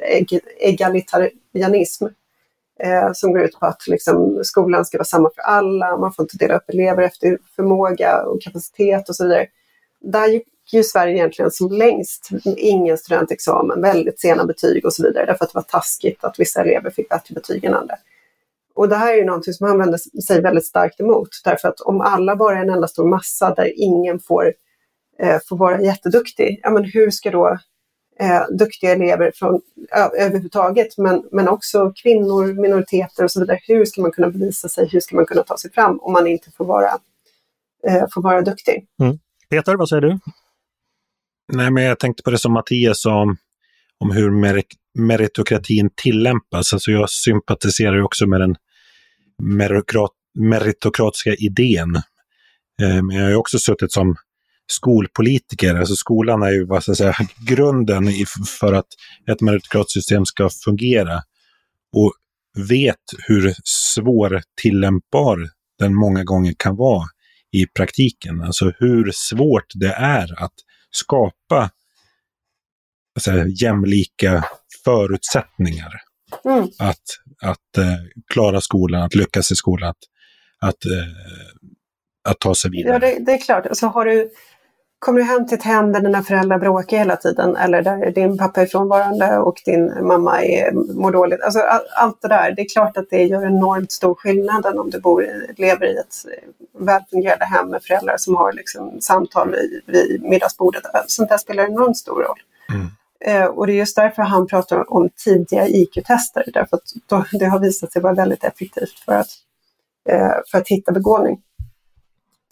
[0.61, 2.07] egalitarianism
[2.81, 6.23] eh, som går ut på att liksom, skolan ska vara samma för alla, man får
[6.23, 9.47] inte dela upp elever efter förmåga och kapacitet och så vidare.
[10.01, 15.27] Där gick ju Sverige egentligen som längst, ingen studentexamen, väldigt sena betyg och så vidare,
[15.27, 17.95] därför att det var taskigt att vissa elever fick bättre betyg än andra.
[18.75, 21.29] Och det här är ju någonting som han vänder sig väldigt starkt emot.
[21.45, 24.53] Därför att om alla bara är en enda stor massa där ingen får,
[25.19, 27.59] eh, får vara jätteduktig, ja men hur ska då
[28.21, 29.61] eh, duktiga elever från
[29.97, 34.69] ö, överhuvudtaget, men, men också kvinnor, minoriteter och så vidare, hur ska man kunna bevisa
[34.69, 36.91] sig, hur ska man kunna ta sig fram om man inte får vara,
[37.89, 38.87] eh, får vara duktig?
[39.03, 39.19] Mm.
[39.51, 40.19] Peter, vad säger du?
[41.53, 43.37] Nej, men jag tänkte på det som Mattias sa om,
[44.01, 44.67] om hur merit
[44.99, 46.73] meritokratin tillämpas.
[46.73, 48.57] Alltså jag sympatiserar också med den
[50.35, 51.97] meritokratiska idén.
[52.83, 54.17] Eh, men jag har också suttit som
[54.73, 55.75] skolpolitiker.
[55.75, 57.17] Alltså skolan är ju vad ska jag säga,
[57.49, 58.09] grunden
[58.61, 58.87] för att
[59.31, 61.23] ett meritokratiskt system ska fungera.
[61.97, 62.13] Och
[62.69, 65.49] vet hur svår tillämpbar
[65.79, 67.05] den många gånger kan vara
[67.53, 68.41] i praktiken.
[68.41, 70.55] Alltså hur svårt det är att
[70.91, 71.71] skapa
[73.15, 74.45] alltså, jämlika
[74.85, 75.93] förutsättningar.
[76.45, 76.69] Mm.
[76.79, 77.03] Att,
[77.43, 77.85] att uh,
[78.33, 79.99] klara skolan, att lyckas i skolan, att,
[80.61, 81.15] att, uh,
[82.29, 82.93] att ta sig vidare.
[82.93, 83.67] Ja, det, det är klart.
[83.67, 84.31] Alltså, har du,
[85.05, 88.39] kommer du hem till ett hem där dina föräldrar bråkar hela tiden eller där din
[88.39, 91.43] pappa är frånvarande och din mamma är, mår dåligt.
[91.43, 94.91] Alltså, all, allt det där, det är klart att det gör enormt stor skillnad om
[94.91, 96.15] du bor, lever i ett
[96.79, 100.83] välfungerande hem med föräldrar som har liksom, samtal vid, vid middagsbordet.
[101.07, 102.39] Sånt där spelar enormt stor roll.
[102.69, 102.87] Mm.
[103.25, 107.47] Eh, och det är just därför han pratar om tidiga IQ-tester, därför att då, det
[107.47, 109.31] har visat sig vara väldigt effektivt för att,
[110.09, 111.41] eh, för att hitta begåvning.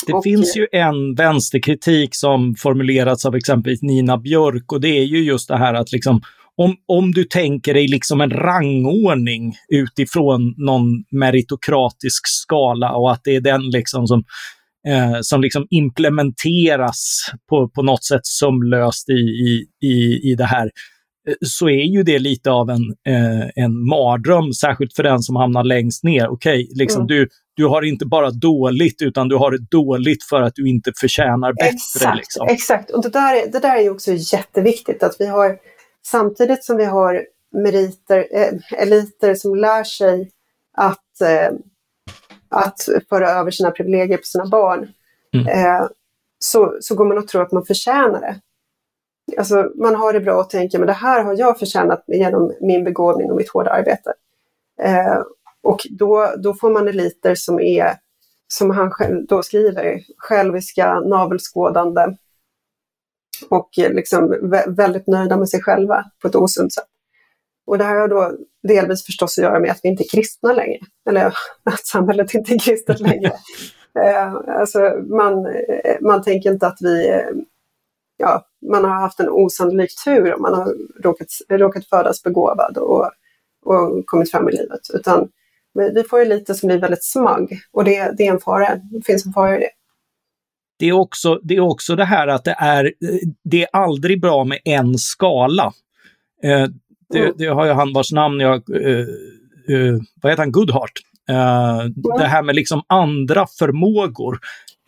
[0.07, 5.05] Det och, finns ju en vänsterkritik som formulerats av exempelvis Nina Björk och det är
[5.05, 6.23] ju just det här att liksom
[6.57, 13.37] om, om du tänker dig liksom en rangordning utifrån någon meritokratisk skala och att det
[13.37, 14.25] är den liksom som
[14.89, 20.71] eh, som liksom implementeras på, på något sätt sömlöst i, i, i, i det här
[21.29, 25.37] eh, så är ju det lite av en, eh, en mardröm, särskilt för den som
[25.37, 26.29] hamnar längst ner.
[26.29, 27.07] Okej, okay, liksom mm.
[27.07, 30.93] du, du har inte bara dåligt, utan du har det dåligt för att du inte
[31.01, 31.69] förtjänar bättre.
[31.69, 32.47] Exakt, liksom.
[32.51, 32.91] exakt.
[32.91, 35.59] och det där, det där är också jätteviktigt, att vi har
[36.07, 40.31] samtidigt som vi har meriter, eh, eliter som lär sig
[40.77, 41.51] att, eh,
[42.49, 44.89] att föra över sina privilegier på sina barn,
[45.35, 45.47] mm.
[45.47, 45.87] eh,
[46.39, 48.41] så, så går man och tror att man förtjänar det.
[49.39, 52.85] Alltså, man har det bra och tänker men det här har jag förtjänat genom min
[52.85, 54.13] begåvning och mitt hårda arbete.
[55.63, 57.97] Och då, då får man eliter som är,
[58.49, 62.17] som han själv då skriver, själviska, navelskådande
[63.49, 66.89] och liksom väldigt nöjda med sig själva på ett osunt sätt.
[67.67, 70.53] Och det här har då delvis förstås att göra med att vi inte är kristna
[70.53, 71.27] längre, eller
[71.65, 73.33] att samhället inte är kristet längre.
[74.05, 77.31] eh, alltså man, eh, man tänker inte att vi, eh,
[78.17, 83.11] ja, man har haft en osannolik tur om man har råkat, råkat födas begåvad och,
[83.65, 85.29] och kommit fram i livet, utan
[85.75, 89.07] vi får ju lite som blir väldigt smag och det, det är en fara, det
[89.07, 89.71] finns en fara i det.
[90.79, 92.93] Det är, också, det är också det här att det är,
[93.45, 95.73] det är aldrig bra med en skala.
[96.43, 96.67] Eh,
[97.09, 97.35] det, mm.
[97.39, 98.99] det, har ju han vars namn jag, eh,
[99.77, 100.93] eh, vad heter han, Goodhart.
[101.29, 101.93] Eh, mm.
[102.19, 104.39] Det här med liksom andra förmågor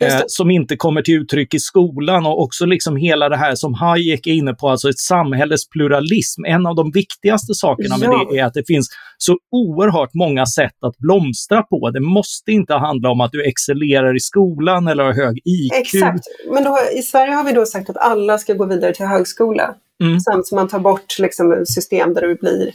[0.01, 3.73] eh, som inte kommer till uttryck i skolan och också liksom hela det här som
[3.73, 6.45] Hayek är inne på, alltså ett samhälles pluralism.
[6.45, 8.27] En av de viktigaste sakerna med ja.
[8.31, 11.89] det är att det finns så oerhört många sätt att blomstra på.
[11.89, 15.73] Det måste inte handla om att du excellerar i skolan eller har hög IQ.
[15.73, 19.05] Exakt, men då, i Sverige har vi då sagt att alla ska gå vidare till
[19.05, 19.75] högskola.
[20.03, 20.19] Mm.
[20.19, 22.71] Samt som man tar bort liksom, system där du blir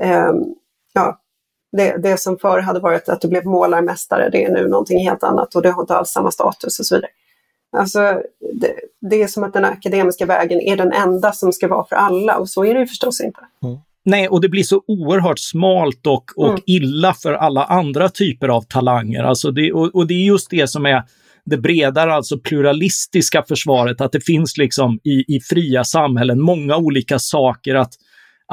[0.00, 0.32] eh,
[0.92, 1.21] ja,
[1.76, 5.22] det, det som förr hade varit att du blev målarmästare, det är nu någonting helt
[5.22, 7.10] annat och det har inte alls samma status och så vidare.
[7.76, 8.00] Alltså,
[8.60, 8.74] det,
[9.10, 12.36] det är som att den akademiska vägen är den enda som ska vara för alla
[12.36, 13.40] och så är det ju förstås inte.
[13.64, 13.76] Mm.
[14.04, 16.60] Nej, och det blir så oerhört smalt och, och mm.
[16.66, 19.22] illa för alla andra typer av talanger.
[19.22, 21.02] Alltså det, och, och, det är just det som är
[21.44, 27.18] det bredare, alltså pluralistiska försvaret, att det finns liksom i, i fria samhällen många olika
[27.18, 27.92] saker att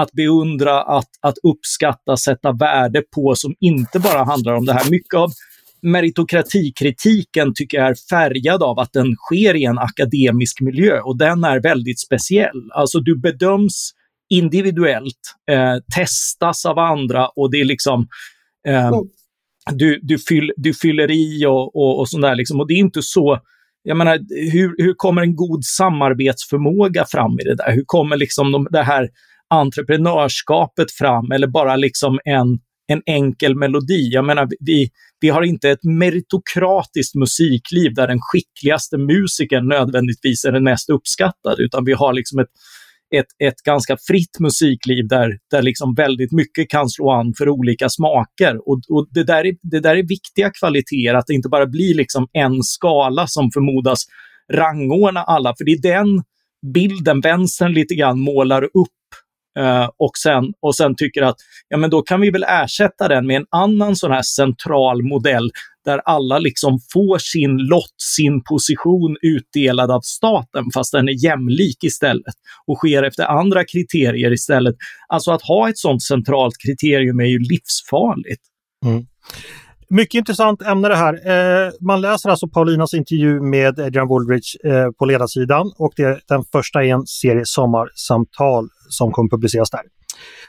[0.01, 4.89] att beundra, att, att uppskatta, sätta värde på som inte bara handlar om det här.
[4.89, 5.29] Mycket av
[5.81, 11.43] meritokratikritiken tycker jag är färgad av att den sker i en akademisk miljö och den
[11.43, 12.71] är väldigt speciell.
[12.71, 13.91] Alltså du bedöms
[14.29, 18.07] individuellt, eh, testas av andra och det är liksom
[18.67, 18.91] eh,
[19.71, 22.59] du, du, fyll, du fyller i och, och, och sånt Liksom.
[22.59, 23.39] Och det är inte så
[23.83, 24.19] jag menar,
[24.51, 27.71] hur, hur kommer en god samarbetsförmåga fram i det där?
[27.71, 29.09] Hur kommer liksom de, det här
[29.49, 34.09] entreprenörskapet fram eller bara liksom en, en enkel melodi.
[34.11, 40.51] Jag menar, vi, vi har inte ett meritokratiskt musikliv där den skickligaste musikern nödvändigtvis är
[40.51, 42.49] den mest uppskattade, utan vi har liksom ett,
[43.15, 47.89] ett, ett ganska fritt musikliv där, där liksom väldigt mycket kan slå an för olika
[47.89, 48.69] smaker.
[48.69, 51.95] Och, och det, där är, det där är viktiga kvaliteter, att det inte bara blir
[51.95, 53.99] liksom en skala som förmodas
[54.53, 56.23] rangordna alla, för det är den
[56.73, 58.98] bilden vänstern lite grann målar upp
[59.59, 61.35] Uh, och, sen, och sen tycker att
[61.67, 65.51] ja, men då kan vi väl ersätta den med en annan sån här central modell
[65.85, 71.83] där alla liksom får sin lott, sin position utdelad av staten, fast den är jämlik
[71.83, 72.35] istället
[72.67, 74.75] och sker efter andra kriterier istället.
[75.07, 78.41] Alltså att ha ett sånt centralt kriterium är ju livsfarligt.
[78.85, 79.05] Mm.
[79.89, 81.13] Mycket intressant ämne det här.
[81.13, 86.43] Eh, man läser alltså Paulinas intervju med Adrian Woolridge eh, på ledarsidan och det, den
[86.51, 89.81] första i en serie sommarsamtal som kommer publiceras där.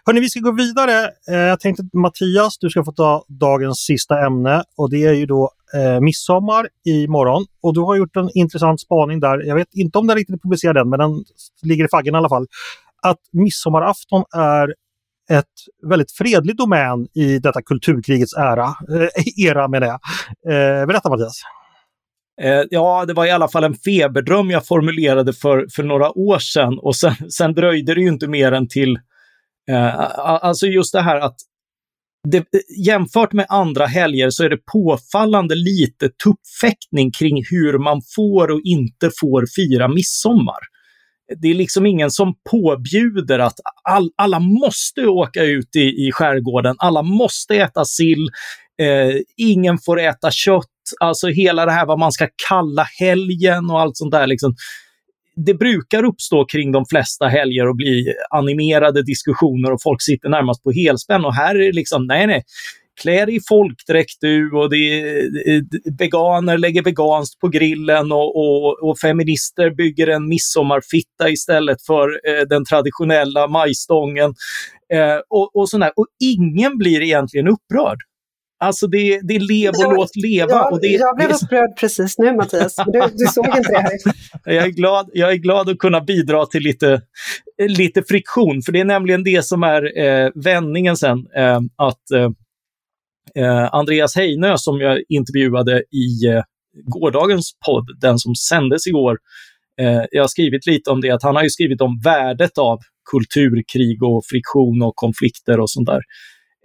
[0.07, 1.11] Hörni, vi ska gå vidare.
[1.29, 5.27] Eh, jag tänkte Mattias, du ska få ta dagens sista ämne och det är ju
[5.27, 7.47] då eh, midsommar imorgon.
[7.63, 9.47] Och du har gjort en intressant spaning där.
[9.47, 11.25] Jag vet inte om den riktigt är publicerad än, men den
[11.63, 12.47] ligger i faggen i alla fall.
[13.03, 14.75] Att midsommarafton är
[15.31, 20.01] ett väldigt fredlig domän i detta kulturkrigets ära, eh, era menar jag.
[20.53, 21.43] Eh, berätta Mattias.
[22.43, 26.39] Eh, ja, det var i alla fall en feberdröm jag formulerade för, för några år
[26.39, 28.97] sedan och sen, sen dröjde det ju inte mer än till,
[29.71, 31.37] eh, alltså just det här att
[32.29, 32.45] det,
[32.87, 38.61] jämfört med andra helger så är det påfallande lite tuppfäktning kring hur man får och
[38.65, 40.70] inte får fira midsommar.
[41.37, 46.77] Det är liksom ingen som påbjuder att all, alla måste åka ut i, i skärgården,
[46.79, 48.29] alla måste äta sill,
[48.83, 50.67] eh, ingen får äta kött,
[51.01, 54.27] alltså hela det här vad man ska kalla helgen och allt sånt där.
[54.27, 54.55] Liksom.
[55.47, 60.63] Det brukar uppstå kring de flesta helger och bli animerade diskussioner och folk sitter närmast
[60.63, 62.43] på helspänn och här är det liksom, nej nej,
[63.01, 68.99] klär i folkdräkt du och det är, veganer lägger veganskt på grillen och, och, och
[68.99, 74.35] feminister bygger en midsommarfitta istället för eh, den traditionella majstången.
[74.93, 75.93] Eh, och, och, sådär.
[75.97, 77.99] och ingen blir egentligen upprörd.
[78.63, 80.51] Alltså det, det är lev och låt leva.
[80.51, 83.93] Jag, och det, jag blev upprörd precis nu Mattias, du, du såg inte det här.
[84.55, 87.03] jag, är glad, jag är glad att kunna bidra till lite,
[87.69, 91.19] lite friktion, för det är nämligen det som är eh, vändningen sen.
[91.37, 92.31] Eh, att eh,
[93.37, 96.43] eh Andreas Heinö som jag intervjuade i eh,
[96.85, 99.19] gårdagens podd, den som sändes igår,
[99.81, 102.79] eh, jag har skrivit lite om det, att han har ju skrivit om värdet av
[103.11, 106.01] kulturkrig och friktion och konflikter och sånt där.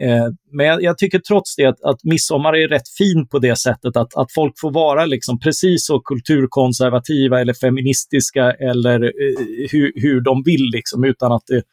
[0.02, 3.56] Eh, men jag, jag, tycker trots det att, att midsommar är rätt fin på det
[3.56, 9.92] sättet att, att folk får vara liksom precis så kulturkonservativa eller feministiska eller eh, hur,
[9.96, 11.64] hur de vill liksom, utan att det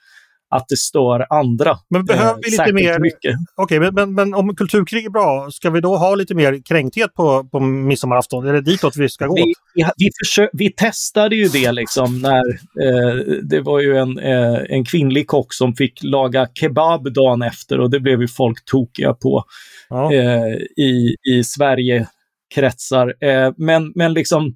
[0.53, 1.78] att det stör andra.
[1.90, 2.96] Men behöver vi lite mer...
[2.96, 6.62] Okej, okay, men, men, men, om kulturkrig är bra, ska vi då ha lite mer
[6.68, 8.46] kränkthet på, på midsommarafton?
[8.46, 9.34] Är det ditåt vi ska gå?
[9.34, 12.48] Vi, vi, vi, försö- vi testade ju det liksom när
[12.82, 17.80] eh, det var ju en, eh, en kvinnlig kock som fick laga kebab dagen efter
[17.80, 19.44] och det blev ju folk tokiga på
[19.88, 20.12] ja.
[20.12, 22.07] eh, i, i Sverige
[22.55, 23.14] kretsar.
[23.24, 24.55] Eh, men, men liksom,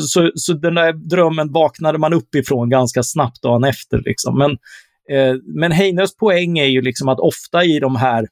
[0.00, 4.02] så, så den där drömmen vaknade man upp ifrån ganska snabbt dagen efter.
[4.04, 4.38] Liksom.
[4.38, 4.56] Men Eh,
[5.10, 8.26] Eh, men Heines poäng är ju liksom att ofta i de här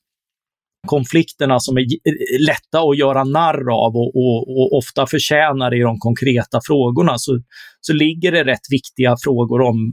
[0.87, 5.81] konflikterna som är eh, lätta att göra narr av och, och, och, ofta förtjänar i
[5.81, 7.41] de konkreta frågorna så,
[7.81, 9.93] så ligger det rätt viktiga frågor om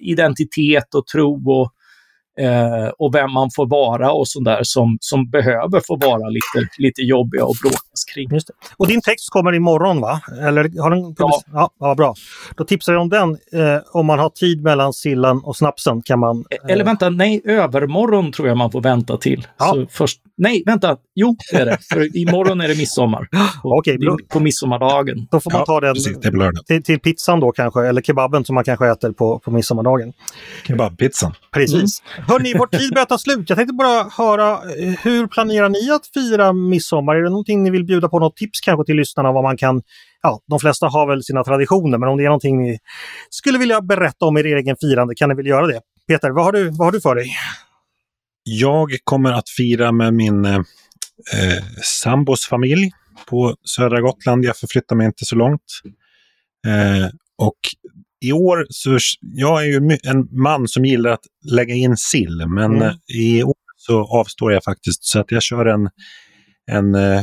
[0.00, 1.72] identitet och tro och
[2.40, 7.02] eh, och vem man får vara och sådär som, som behöver få vara lite, lite
[7.02, 8.28] jobbiga och bråkas kring.
[8.76, 10.20] Och din text kommer imorgon va?
[10.42, 11.40] Eller har den ja.
[11.52, 11.70] ja.
[11.78, 12.14] Ja, bra.
[12.56, 13.30] Då tipsar jag om den.
[13.30, 16.44] Eh, om man har tid mellan sillen och snapsen kan man...
[16.50, 16.72] Eh...
[16.72, 19.46] Eller vänta, nej, övermorgon tror jag man får vänta till.
[19.58, 19.72] Ja.
[19.74, 21.78] Så först, nej, vänta, jo det är det.
[21.80, 23.28] För imorgon är det midsommar.
[23.62, 23.98] På, okay,
[24.28, 25.26] på midsommardagen.
[25.30, 26.18] Då får man ta den precis,
[26.66, 30.12] till, till, pizzan då kanske, eller kebaben som man kanske äter på, på midsommardagen.
[30.66, 31.34] Kebabpizzan.
[31.52, 32.02] Precis.
[32.16, 32.28] Mm.
[32.28, 33.48] Hörni, vår tid börjar ta slut.
[33.48, 37.16] Jag tänkte bara höra, eh, hur planerar ni att fira midsommar?
[37.16, 38.18] Är det någonting ni vill bjuda på?
[38.18, 39.82] Något tips kanske till lyssnarna vad man kan
[40.22, 42.78] Ja, de flesta har väl sina traditioner, men om det är någonting ni
[43.30, 45.80] skulle vilja berätta om er egen firande kan ni väl göra det.
[46.08, 47.26] Peter, vad har du, vad har du för dig?
[48.44, 50.64] Jag kommer att fira med min
[51.32, 51.64] eh,
[52.02, 52.90] sambos familj
[53.28, 54.44] på södra Gotland.
[54.44, 55.80] Jag förflyttar mig inte så långt.
[56.66, 57.06] Eh,
[57.38, 57.58] och
[58.20, 62.76] i år så, jag är ju en man som gillar att lägga in sill, men
[62.76, 62.96] mm.
[63.14, 65.04] i år så avstår jag faktiskt.
[65.04, 65.90] Så att jag kör en,
[66.70, 67.22] en uh,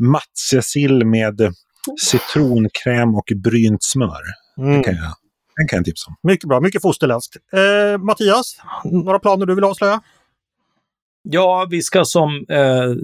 [0.00, 1.54] matsesill med
[2.00, 4.20] citronkräm och brynt smör.
[4.58, 4.72] Mm.
[4.72, 5.12] Den, kan jag,
[5.56, 6.16] den kan jag tipsa om.
[6.22, 7.36] Mycket bra, mycket fosterländskt.
[7.52, 10.00] Eh, Mattias, några planer du vill avslöja?
[11.28, 12.94] Ja, vi ska som eh,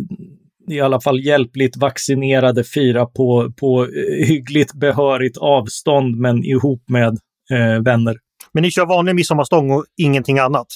[0.74, 7.18] i alla fall hjälpligt vaccinerade fira på, på eh, hyggligt behörigt avstånd men ihop med
[7.50, 8.16] eh, vänner.
[8.52, 10.66] Men ni kör vanlig midsommarstång och ingenting annat?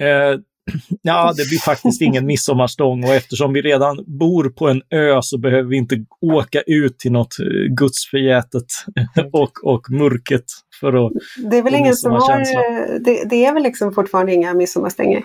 [0.00, 0.40] Eh,
[1.02, 5.38] ja, det blir faktiskt ingen midsommarstång och eftersom vi redan bor på en ö så
[5.38, 8.66] behöver vi inte åka ut till något eh, gudsförgätet
[9.32, 10.44] och, och mörket
[10.80, 11.12] för att
[11.50, 12.38] Det är väl ingen som har,
[13.04, 15.22] det, det, är väl liksom fortfarande inga midsommarstänger?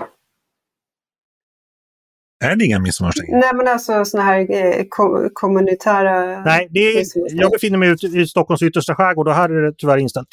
[2.44, 3.38] Är det inga midsommarstänger?
[3.38, 6.44] Nej, men alltså sådana här eh, kom, kommunitära...
[6.44, 7.06] Nej, det är,
[7.42, 10.28] jag befinner mig ute i Stockholms yttersta skärgård och här är det tyvärr inställt.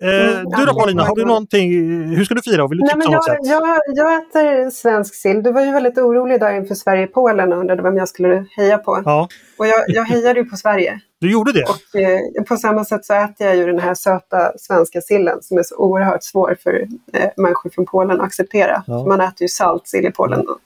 [0.00, 1.70] Eh, du då Paulina, har du någonting,
[2.16, 2.68] hur ska du fira?
[2.68, 5.42] Vill du Nej, men jag, jag, jag, äter svensk sill.
[5.42, 9.02] Du var ju väldigt orolig där inför Sverige-Polen och undrade vem jag skulle heja på.
[9.04, 9.28] Ja.
[9.58, 11.00] Och jag, jag hejade ju på Sverige.
[11.20, 11.62] Du gjorde det?
[11.62, 15.58] Och eh, på samma sätt så äter jag ju den här söta svenska sillen som
[15.58, 18.82] är så oerhört svår för eh, människor från Polen att acceptera.
[18.86, 19.06] Ja.
[19.06, 20.58] Man äter ju saltsill i Polen och,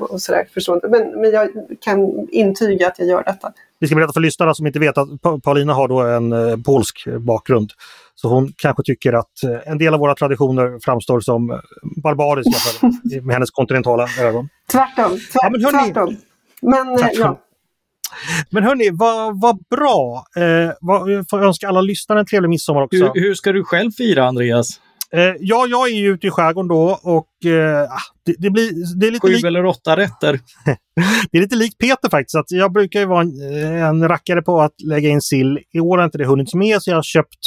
[0.00, 0.88] och, och sådär, förstår inte.
[0.88, 1.48] Men, men jag
[1.80, 3.52] kan intyga att jag gör detta.
[3.78, 5.08] Vi ska berätta för lyssnarna som inte vet att
[5.42, 7.72] Paulina har då en eh, polsk bakgrund.
[8.18, 11.56] Så hon kanske tycker att eh, en del av våra traditioner framstår som eh,
[12.02, 14.48] barbariska för, med hennes kontinentala ögon.
[14.72, 15.10] Tvärtom.
[15.10, 16.16] Tvärt, ja, men hörni, tvärtom.
[16.62, 17.20] Men, eh, tvärtom.
[17.20, 17.42] ja.
[18.50, 20.26] Men hörni, vad, vad bra!
[20.36, 22.96] Eh, vad, jag får önska alla lyssnare en trevlig midsommar också.
[22.96, 24.80] Hur, hur ska du själv fira, Andreas?
[25.12, 28.98] Eh, ja, jag är ju ute i skärgården då och eh, ah, det, det, blir...
[29.00, 30.32] Det är lite Sju eller åtta rätter.
[31.30, 32.34] det är lite likt Peter faktiskt.
[32.36, 33.40] Att jag brukar ju vara en,
[33.82, 35.58] en rackare på att lägga in sill.
[35.72, 37.38] I år har inte det hunnit med så jag har köpt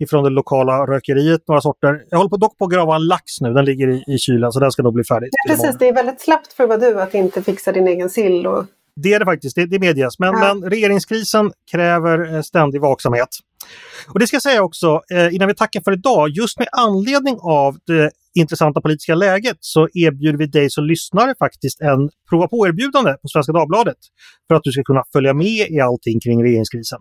[0.00, 2.04] ifrån det lokala rökeriet, några sorter.
[2.10, 4.52] Jag håller på dock på att grava en lax nu, den ligger i, i kylen
[4.52, 5.28] så den ska nog bli färdig.
[5.32, 8.46] Ja, precis, det är väldigt slappt för vad du att inte fixa din egen sill.
[8.46, 8.64] Och...
[8.96, 10.18] Det är det faktiskt, det, det medges.
[10.18, 10.54] Men, ja.
[10.54, 13.28] men regeringskrisen kräver eh, ständig vaksamhet.
[14.08, 17.38] Och det ska jag säga också, eh, innan vi tackar för idag, just med anledning
[17.42, 23.12] av det intressanta politiska läget så erbjuder vi dig som lyssnare faktiskt en prova på-erbjudande
[23.12, 23.96] på Svenska Dagbladet
[24.48, 27.00] för att du ska kunna följa med i allting kring regeringskrisen.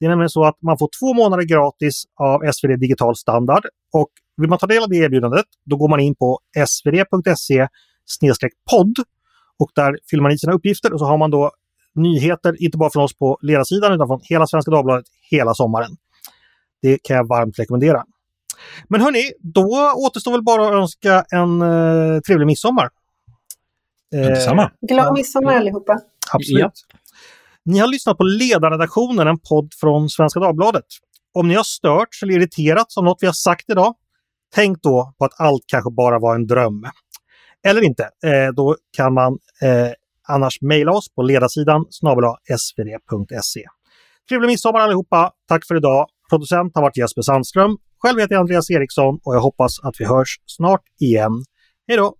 [0.00, 4.08] Det är nämligen så att man får två månader gratis av SvD Digital Standard och
[4.36, 7.68] vill man ta del av det erbjudandet då går man in på svd.se
[8.70, 8.96] podd
[9.58, 11.50] och där fyller man i sina uppgifter och så har man då
[11.94, 15.96] nyheter, inte bara från oss på ledarsidan utan från hela Svenska Dagbladet hela sommaren.
[16.82, 18.04] Det kan jag varmt rekommendera.
[18.88, 22.88] Men hörni, då återstår väl bara att önska en uh, trevlig midsommar.
[24.10, 24.70] Detsamma.
[24.80, 26.00] Glad midsommar allihopa.
[26.32, 26.62] Absolut.
[26.62, 26.70] Ja.
[27.64, 30.84] Ni har lyssnat på Ledarredaktionen, en podd från Svenska Dagbladet.
[31.34, 33.94] Om ni har störts eller irriterats av något vi har sagt idag,
[34.54, 36.86] tänk då på att allt kanske bara var en dröm.
[37.66, 39.92] Eller inte, eh, då kan man eh,
[40.28, 42.24] annars mejla oss på ledarsidan snabel
[42.58, 43.62] svd.se.
[44.28, 45.32] Trevlig midsommar allihopa!
[45.48, 46.06] Tack för idag!
[46.30, 47.76] Producent har varit Jesper Sandström.
[47.98, 51.44] Själv heter jag Andreas Eriksson och jag hoppas att vi hörs snart igen.
[51.88, 52.16] Hej då!